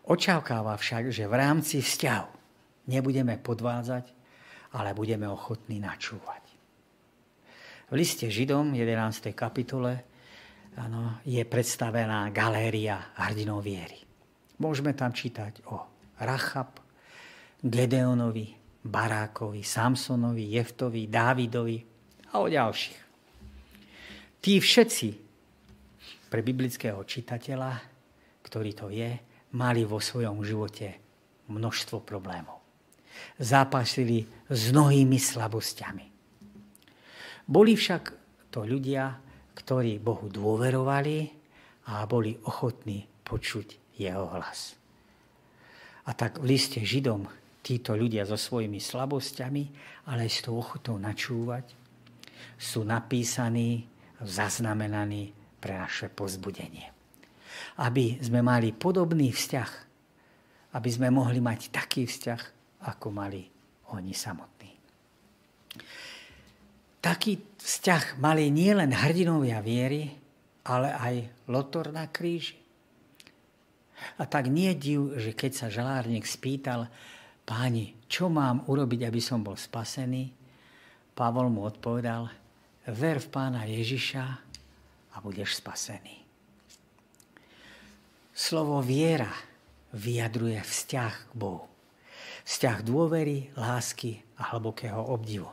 Očakáva 0.05 0.77
však, 0.77 1.09
že 1.09 1.25
v 1.25 1.33
rámci 1.33 1.81
vzťahu 1.81 2.39
Nebudeme 2.89 3.37
podvádzať, 3.37 4.05
ale 4.73 4.97
budeme 4.97 5.29
ochotní 5.29 5.77
načúvať. 5.77 6.41
V 7.89 7.93
liste 7.93 8.25
Židom 8.25 8.73
11. 8.73 9.29
kapitole 9.37 9.93
ano, 10.77 11.21
je 11.25 11.41
predstavená 11.45 12.29
galéria 12.33 13.13
hrdinov 13.17 13.61
viery. 13.61 14.01
Môžeme 14.57 14.97
tam 14.97 15.13
čítať 15.13 15.69
o 15.69 15.85
Rachab, 16.17 16.81
Gedeonovi, 17.61 18.57
Barákovi, 18.79 19.63
Samsonovi, 19.63 20.55
Jeftovi, 20.55 21.07
Dávidovi 21.11 21.77
a 22.31 22.39
o 22.39 22.47
ďalších. 22.47 22.99
Tí 24.39 24.53
všetci 24.55 25.07
pre 26.31 26.39
biblického 26.39 27.03
čitateľa, 27.03 27.71
ktorý 28.45 28.71
to 28.71 28.87
je, 28.87 29.11
mali 29.57 29.81
vo 29.83 29.99
svojom 29.99 30.45
živote 30.45 30.95
množstvo 31.49 32.05
problémov 32.05 32.59
zápasili 33.39 34.23
s 34.47 34.71
mnohými 34.71 35.19
slabosťami. 35.19 36.05
Boli 37.49 37.73
však 37.73 38.03
to 38.53 38.63
ľudia, 38.63 39.17
ktorí 39.57 39.97
Bohu 39.99 40.29
dôverovali 40.29 41.17
a 41.89 42.05
boli 42.05 42.37
ochotní 42.45 43.05
počuť 43.25 43.97
jeho 43.97 44.29
hlas. 44.31 44.77
A 46.05 46.13
tak 46.13 46.41
v 46.41 46.55
liste 46.55 46.81
Židom 46.81 47.25
títo 47.59 47.95
ľudia 47.95 48.23
so 48.23 48.39
svojimi 48.39 48.79
slabosťami, 48.79 49.63
ale 50.09 50.25
aj 50.25 50.31
s 50.31 50.39
tou 50.45 50.57
ochotou 50.57 50.95
načúvať, 50.97 51.75
sú 52.59 52.83
napísaní, 52.83 53.87
zaznamenaní 54.19 55.31
pre 55.59 55.79
naše 55.79 56.11
pozbudenie. 56.11 56.91
Aby 57.79 58.19
sme 58.19 58.43
mali 58.43 58.75
podobný 58.75 59.31
vzťah, 59.31 59.71
aby 60.75 60.89
sme 60.91 61.11
mohli 61.11 61.39
mať 61.39 61.71
taký 61.71 62.03
vzťah, 62.07 62.41
ako 62.87 63.07
mali 63.11 63.43
oni 63.95 64.13
samotní. 64.15 64.71
Taký 66.99 67.59
vzťah 67.59 68.19
mali 68.19 68.51
nielen 68.51 68.91
hrdinovia 68.91 69.63
viery, 69.63 70.11
ale 70.67 70.91
aj 70.91 71.15
Lotor 71.47 71.95
na 71.95 72.11
kríži. 72.11 72.59
A 74.19 74.27
tak 74.27 74.47
nie 74.51 74.71
div, 74.75 75.15
že 75.19 75.35
keď 75.35 75.51
sa 75.55 75.67
žalárnik 75.71 76.27
spýtal, 76.27 76.87
páni, 77.49 77.97
čo 78.05 78.29
mám 78.29 78.69
urobiť, 78.69 79.09
aby 79.09 79.17
som 79.17 79.41
bol 79.41 79.57
spasený, 79.57 80.37
Pavol 81.17 81.49
mu 81.49 81.65
odpovedal, 81.65 82.29
ver 82.93 83.17
v 83.19 83.27
pána 83.27 83.65
Ježiša 83.65 84.25
a 85.11 85.15
budeš 85.19 85.59
spasený. 85.59 86.21
Slovo 88.31 88.79
viera 88.79 89.33
vyjadruje 89.91 90.61
vzťah 90.63 91.13
k 91.27 91.33
Bohu. 91.35 91.67
Vzťah 92.47 92.77
dôvery, 92.87 93.51
lásky 93.59 94.23
a 94.39 94.55
hlbokého 94.55 95.01
obdivu. 95.11 95.51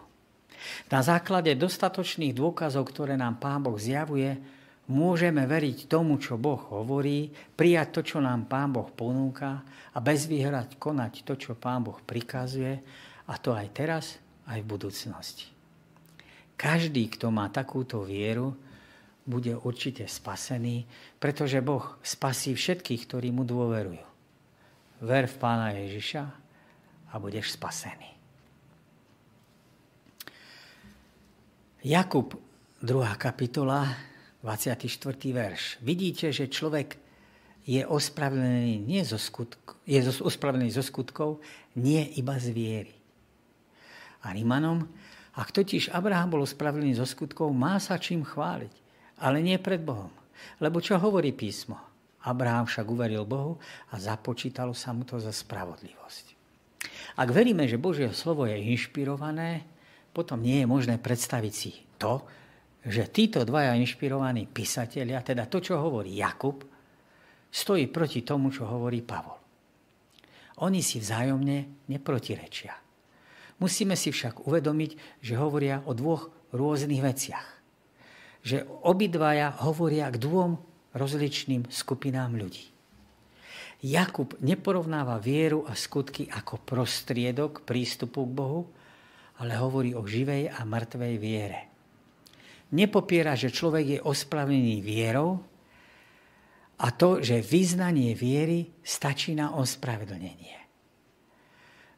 Na 0.86 1.02
základe 1.02 1.50
dostatočných 1.58 2.30
dôkazov, 2.30 2.86
ktoré 2.94 3.18
nám 3.18 3.42
Pán 3.42 3.66
Boh 3.66 3.74
zjavuje, 3.74 4.38
môžeme 4.86 5.42
veriť 5.46 5.90
tomu, 5.90 6.18
čo 6.22 6.38
Boh 6.38 6.58
hovorí, 6.70 7.30
prijať 7.30 7.88
to, 7.90 8.00
čo 8.14 8.18
nám 8.22 8.46
Pán 8.46 8.70
Boh 8.70 8.86
ponúka 8.90 9.62
a 9.92 9.98
bez 9.98 10.30
výhrať 10.30 10.78
konať 10.78 11.26
to, 11.26 11.34
čo 11.34 11.58
Pán 11.58 11.82
Boh 11.82 11.98
prikazuje, 12.02 12.78
a 13.26 13.34
to 13.42 13.50
aj 13.50 13.66
teraz, 13.74 14.04
aj 14.46 14.62
v 14.62 14.70
budúcnosti. 14.70 15.50
Každý, 16.54 17.10
kto 17.18 17.34
má 17.34 17.50
takúto 17.50 18.06
vieru, 18.06 18.54
bude 19.26 19.58
určite 19.58 20.06
spasený, 20.06 20.86
pretože 21.18 21.58
Boh 21.58 21.98
spasí 22.06 22.54
všetkých, 22.54 23.10
ktorí 23.10 23.34
mu 23.34 23.42
dôverujú. 23.42 24.06
Ver 25.02 25.26
v 25.26 25.36
Pána 25.36 25.74
Ježiša 25.74 26.24
a 27.10 27.14
budeš 27.18 27.58
spasený. 27.58 28.14
Jakub, 31.82 32.38
2. 32.82 32.94
kapitola, 33.18 33.86
24. 34.44 35.16
verš. 35.32 35.80
Vidíte, 35.80 36.32
že 36.32 36.50
človek 36.50 36.96
je 37.66 37.82
ospravedlený, 37.82 38.78
nie 38.78 39.02
zo 39.02 39.18
skutk, 39.18 39.74
je 39.82 39.98
ospravedlený 40.02 40.70
zo 40.70 40.86
skutkov, 40.86 41.42
nie 41.74 42.02
iba 42.14 42.38
z 42.38 42.54
viery. 42.54 42.94
A 44.22 44.30
Rímanom, 44.30 44.86
ak 45.34 45.52
totiž 45.52 45.90
Abraham 45.90 46.38
bol 46.38 46.42
ospravedlený 46.46 46.96
zo 46.96 47.06
skutkov, 47.06 47.50
má 47.50 47.76
sa 47.82 47.98
čím 47.98 48.22
chváliť, 48.22 48.74
ale 49.20 49.42
nie 49.42 49.58
pred 49.58 49.82
Bohom. 49.82 50.14
Lebo 50.62 50.78
čo 50.78 50.96
hovorí 50.96 51.34
písmo? 51.34 51.76
Abraham 52.26 52.66
však 52.66 52.86
uveril 52.86 53.22
Bohu 53.22 53.58
a 53.90 53.94
započítalo 54.02 54.74
sa 54.74 54.90
mu 54.90 55.06
to 55.06 55.22
za 55.22 55.30
spravodlivosť. 55.30 56.26
Ak 57.16 57.28
veríme, 57.30 57.70
že 57.70 57.78
Božie 57.78 58.10
slovo 58.10 58.44
je 58.44 58.58
inšpirované, 58.58 59.62
potom 60.10 60.42
nie 60.42 60.62
je 60.62 60.66
možné 60.66 60.98
predstaviť 60.98 61.54
si 61.54 61.70
to, 61.96 62.26
že 62.86 63.10
títo 63.10 63.42
dvaja 63.42 63.74
inšpirovaní 63.74 64.46
písatelia, 64.46 65.18
teda 65.18 65.50
to, 65.50 65.58
čo 65.58 65.82
hovorí 65.82 66.14
Jakub, 66.14 66.62
stojí 67.50 67.90
proti 67.90 68.22
tomu, 68.22 68.54
čo 68.54 68.62
hovorí 68.70 69.02
Pavol. 69.02 69.42
Oni 70.62 70.80
si 70.80 71.02
vzájomne 71.02 71.88
neprotirečia. 71.90 72.72
Musíme 73.58 73.98
si 73.98 74.14
však 74.14 74.46
uvedomiť, 74.46 75.20
že 75.20 75.34
hovoria 75.36 75.82
o 75.84 75.92
dvoch 75.92 76.30
rôznych 76.54 77.02
veciach. 77.02 77.48
Že 78.46 78.64
obidvaja 78.86 79.52
hovoria 79.66 80.06
k 80.08 80.22
dvom 80.22 80.56
rozličným 80.94 81.68
skupinám 81.68 82.38
ľudí. 82.38 82.72
Jakub 83.84 84.32
neporovnáva 84.40 85.20
vieru 85.20 85.68
a 85.68 85.76
skutky 85.76 86.30
ako 86.32 86.62
prostriedok 86.64 87.68
prístupu 87.68 88.24
k 88.24 88.32
Bohu, 88.32 88.62
ale 89.36 89.52
hovorí 89.60 89.92
o 89.92 90.00
živej 90.06 90.48
a 90.48 90.64
mŕtvej 90.64 91.14
viere. 91.20 91.75
Nepopiera, 92.74 93.38
že 93.38 93.54
človek 93.54 93.86
je 93.86 94.00
ospravený 94.02 94.82
vierou 94.82 95.38
a 96.82 96.90
to, 96.90 97.22
že 97.22 97.44
vyznanie 97.44 98.12
viery 98.12 98.74
stačí 98.82 99.38
na 99.38 99.54
ospravedlnenie. 99.54 100.66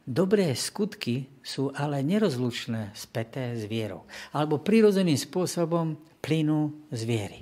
Dobré 0.09 0.57
skutky 0.57 1.29
sú 1.45 1.69
ale 1.69 2.01
nerozlučné 2.01 2.97
späté 2.97 3.53
s 3.53 3.69
vierou, 3.69 4.09
alebo 4.33 4.57
prirodzeným 4.57 5.17
spôsobom 5.17 6.01
plynú 6.17 6.73
z 6.89 7.01
viery. 7.05 7.39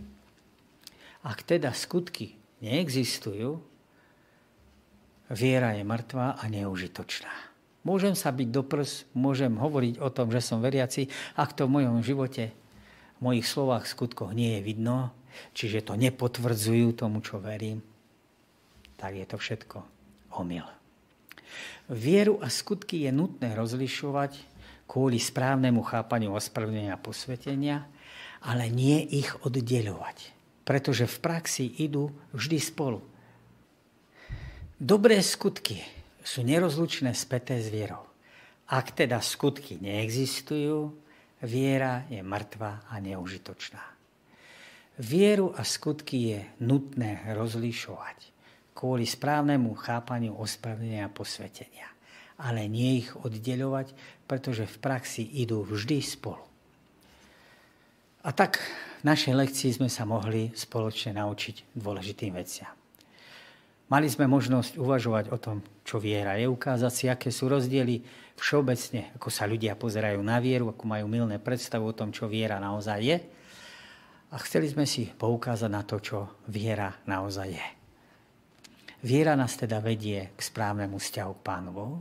Ak 1.24 1.48
teda 1.48 1.72
skutky 1.72 2.36
neexistujú, 2.60 3.60
viera 5.32 5.76
je 5.80 5.84
mŕtva 5.88 6.36
a 6.36 6.44
neužitočná. 6.52 7.32
Môžem 7.88 8.20
sa 8.20 8.36
byť 8.36 8.48
do 8.52 8.68
prs, 8.68 9.08
môžem 9.16 9.56
hovoriť 9.56 10.04
o 10.04 10.12
tom, 10.12 10.28
že 10.28 10.44
som 10.44 10.60
veriaci, 10.60 11.08
ak 11.40 11.56
to 11.56 11.72
v 11.72 11.80
mojom 11.80 12.04
živote, 12.04 12.52
v 13.18 13.20
mojich 13.22 13.50
slovách, 13.50 13.90
skutkoch 13.90 14.32
nie 14.34 14.58
je 14.58 14.62
vidno, 14.62 15.10
čiže 15.58 15.90
to 15.90 15.94
nepotvrdzujú 15.98 16.94
tomu, 16.94 17.22
čo 17.26 17.42
verím, 17.42 17.82
tak 18.98 19.18
je 19.18 19.26
to 19.26 19.38
všetko 19.38 19.78
omyl. 20.38 20.66
Vieru 21.90 22.38
a 22.44 22.52
skutky 22.52 23.08
je 23.08 23.12
nutné 23.16 23.56
rozlišovať 23.58 24.38
kvôli 24.88 25.20
správnemu 25.20 25.82
chápaniu 25.84 26.36
ospravedlnenia 26.36 26.96
a 26.96 27.02
posvetenia, 27.02 27.88
ale 28.44 28.70
nie 28.70 29.02
ich 29.04 29.34
oddeľovať, 29.44 30.18
pretože 30.64 31.10
v 31.10 31.18
praxi 31.18 31.66
idú 31.82 32.14
vždy 32.32 32.58
spolu. 32.62 33.00
Dobré 34.78 35.18
skutky 35.26 35.82
sú 36.22 36.46
nerozlučné 36.46 37.16
späté 37.18 37.58
s 37.58 37.68
vierou. 37.72 38.06
Ak 38.68 38.94
teda 38.94 39.24
skutky 39.24 39.80
neexistujú, 39.80 40.92
viera 41.44 42.08
je 42.10 42.22
mŕtva 42.24 42.88
a 42.90 42.98
neužitočná. 43.02 43.84
Vieru 44.98 45.54
a 45.54 45.62
skutky 45.62 46.18
je 46.34 46.40
nutné 46.66 47.22
rozlišovať 47.38 48.38
kvôli 48.78 49.10
správnemu 49.10 49.74
chápaniu 49.74 50.38
ospravedlenia 50.38 51.10
a 51.10 51.14
posvetenia. 51.14 51.90
Ale 52.38 52.70
nie 52.70 53.02
ich 53.02 53.10
oddeľovať, 53.18 53.98
pretože 54.30 54.70
v 54.70 54.78
praxi 54.78 55.26
idú 55.26 55.66
vždy 55.66 55.98
spolu. 56.06 56.46
A 58.22 58.30
tak 58.30 58.62
v 59.02 59.04
našej 59.10 59.34
lekcii 59.34 59.82
sme 59.82 59.90
sa 59.90 60.06
mohli 60.06 60.54
spoločne 60.54 61.18
naučiť 61.18 61.74
dôležitým 61.74 62.38
veciam. 62.38 62.70
Mali 63.88 64.12
sme 64.12 64.28
možnosť 64.28 64.76
uvažovať 64.76 65.32
o 65.32 65.38
tom, 65.40 65.64
čo 65.88 65.96
viera 65.96 66.36
je, 66.36 66.44
ukázať 66.44 66.92
si, 66.92 67.06
aké 67.08 67.32
sú 67.32 67.48
rozdiely 67.48 68.04
všeobecne, 68.36 69.16
ako 69.16 69.32
sa 69.32 69.48
ľudia 69.48 69.80
pozerajú 69.80 70.20
na 70.20 70.44
vieru, 70.44 70.76
ako 70.76 70.84
majú 70.84 71.08
milné 71.08 71.40
predstavu 71.40 71.88
o 71.88 71.96
tom, 71.96 72.12
čo 72.12 72.28
viera 72.28 72.60
naozaj 72.60 73.00
je. 73.00 73.18
A 74.28 74.36
chceli 74.44 74.68
sme 74.68 74.84
si 74.84 75.08
poukázať 75.08 75.72
na 75.72 75.88
to, 75.88 76.04
čo 76.04 76.44
viera 76.52 76.92
naozaj 77.08 77.48
je. 77.48 77.68
Viera 79.08 79.40
nás 79.40 79.56
teda 79.56 79.80
vedie 79.80 80.36
k 80.36 80.40
správnemu 80.42 81.00
vzťahu 81.00 81.32
k 81.40 81.46
Pánu 81.48 81.72
Bohu. 81.72 81.98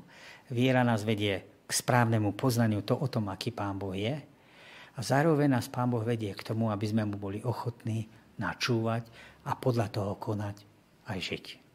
Viera 0.51 0.83
nás 0.83 1.07
vedie 1.07 1.62
k 1.66 1.70
správnemu 1.70 2.35
poznaniu 2.35 2.83
to 2.83 2.99
o 2.99 3.07
tom, 3.07 3.31
aký 3.31 3.55
Pán 3.55 3.79
Boh 3.79 3.94
je. 3.94 4.18
A 4.96 4.99
zároveň 4.99 5.55
nás 5.55 5.70
Pán 5.70 5.87
Boh 5.87 6.03
vedie 6.03 6.35
k 6.35 6.42
tomu, 6.42 6.75
aby 6.75 6.87
sme 6.88 7.07
mu 7.07 7.14
boli 7.14 7.46
ochotní 7.46 8.11
načúvať 8.42 9.07
a 9.46 9.55
podľa 9.55 9.87
toho 9.92 10.12
konať 10.18 10.57
aj 11.07 11.18
žiť. 11.20 11.66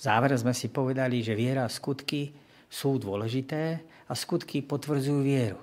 V 0.00 0.08
závere 0.08 0.32
sme 0.40 0.56
si 0.56 0.72
povedali, 0.72 1.20
že 1.20 1.36
viera 1.36 1.68
a 1.68 1.68
skutky 1.68 2.32
sú 2.72 2.96
dôležité 2.96 3.84
a 4.08 4.16
skutky 4.16 4.64
potvrdzujú 4.64 5.20
vieru, 5.20 5.60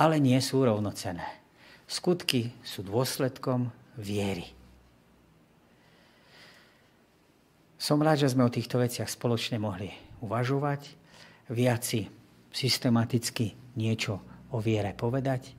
ale 0.00 0.16
nie 0.16 0.40
sú 0.40 0.64
rovnocené. 0.64 1.44
Skutky 1.84 2.48
sú 2.64 2.80
dôsledkom 2.80 3.68
viery. 4.00 4.48
Som 7.76 8.00
rád, 8.00 8.24
že 8.24 8.32
sme 8.32 8.48
o 8.48 8.54
týchto 8.54 8.80
veciach 8.80 9.12
spoločne 9.12 9.60
mohli 9.60 9.92
uvažovať, 10.24 10.96
viac 11.52 11.84
si 11.84 12.08
systematicky 12.56 13.52
niečo 13.76 14.16
o 14.48 14.64
viere 14.64 14.96
povedať 14.96 15.52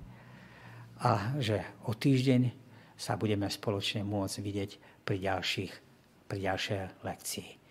a 0.97 1.37
že 1.37 1.61
o 1.85 1.93
týždeň 1.93 2.49
sa 2.97 3.21
budeme 3.21 3.45
spoločne 3.53 4.01
môcť 4.01 4.35
vidieť 4.41 4.71
pri, 5.05 5.21
ďalších, 5.21 5.73
pri 6.25 6.37
ďalšej 6.41 7.05
lekcii. 7.05 7.62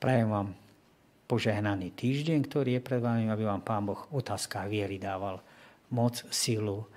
Prajem 0.00 0.32
vám 0.32 0.56
požehnaný 1.28 1.92
týždeň, 1.92 2.48
ktorý 2.48 2.80
je 2.80 2.82
pred 2.82 3.04
vami, 3.04 3.28
aby 3.28 3.44
vám 3.44 3.60
Pán 3.60 3.84
Boh 3.84 4.08
otázkach 4.10 4.66
viery 4.66 4.96
dával 4.96 5.44
moc, 5.92 6.24
silu 6.32 6.88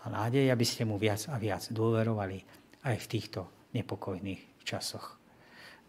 a 0.00 0.08
nádej, 0.08 0.46
aby 0.46 0.62
ste 0.62 0.86
mu 0.86 0.94
viac 0.94 1.26
a 1.26 1.42
viac 1.42 1.66
dôverovali 1.74 2.38
aj 2.86 2.96
v 3.02 3.10
týchto 3.10 3.40
nepokojných 3.74 4.62
časoch. 4.62 5.18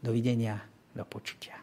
Dovidenia, 0.02 0.60
do 0.98 1.06
počutia. 1.06 1.63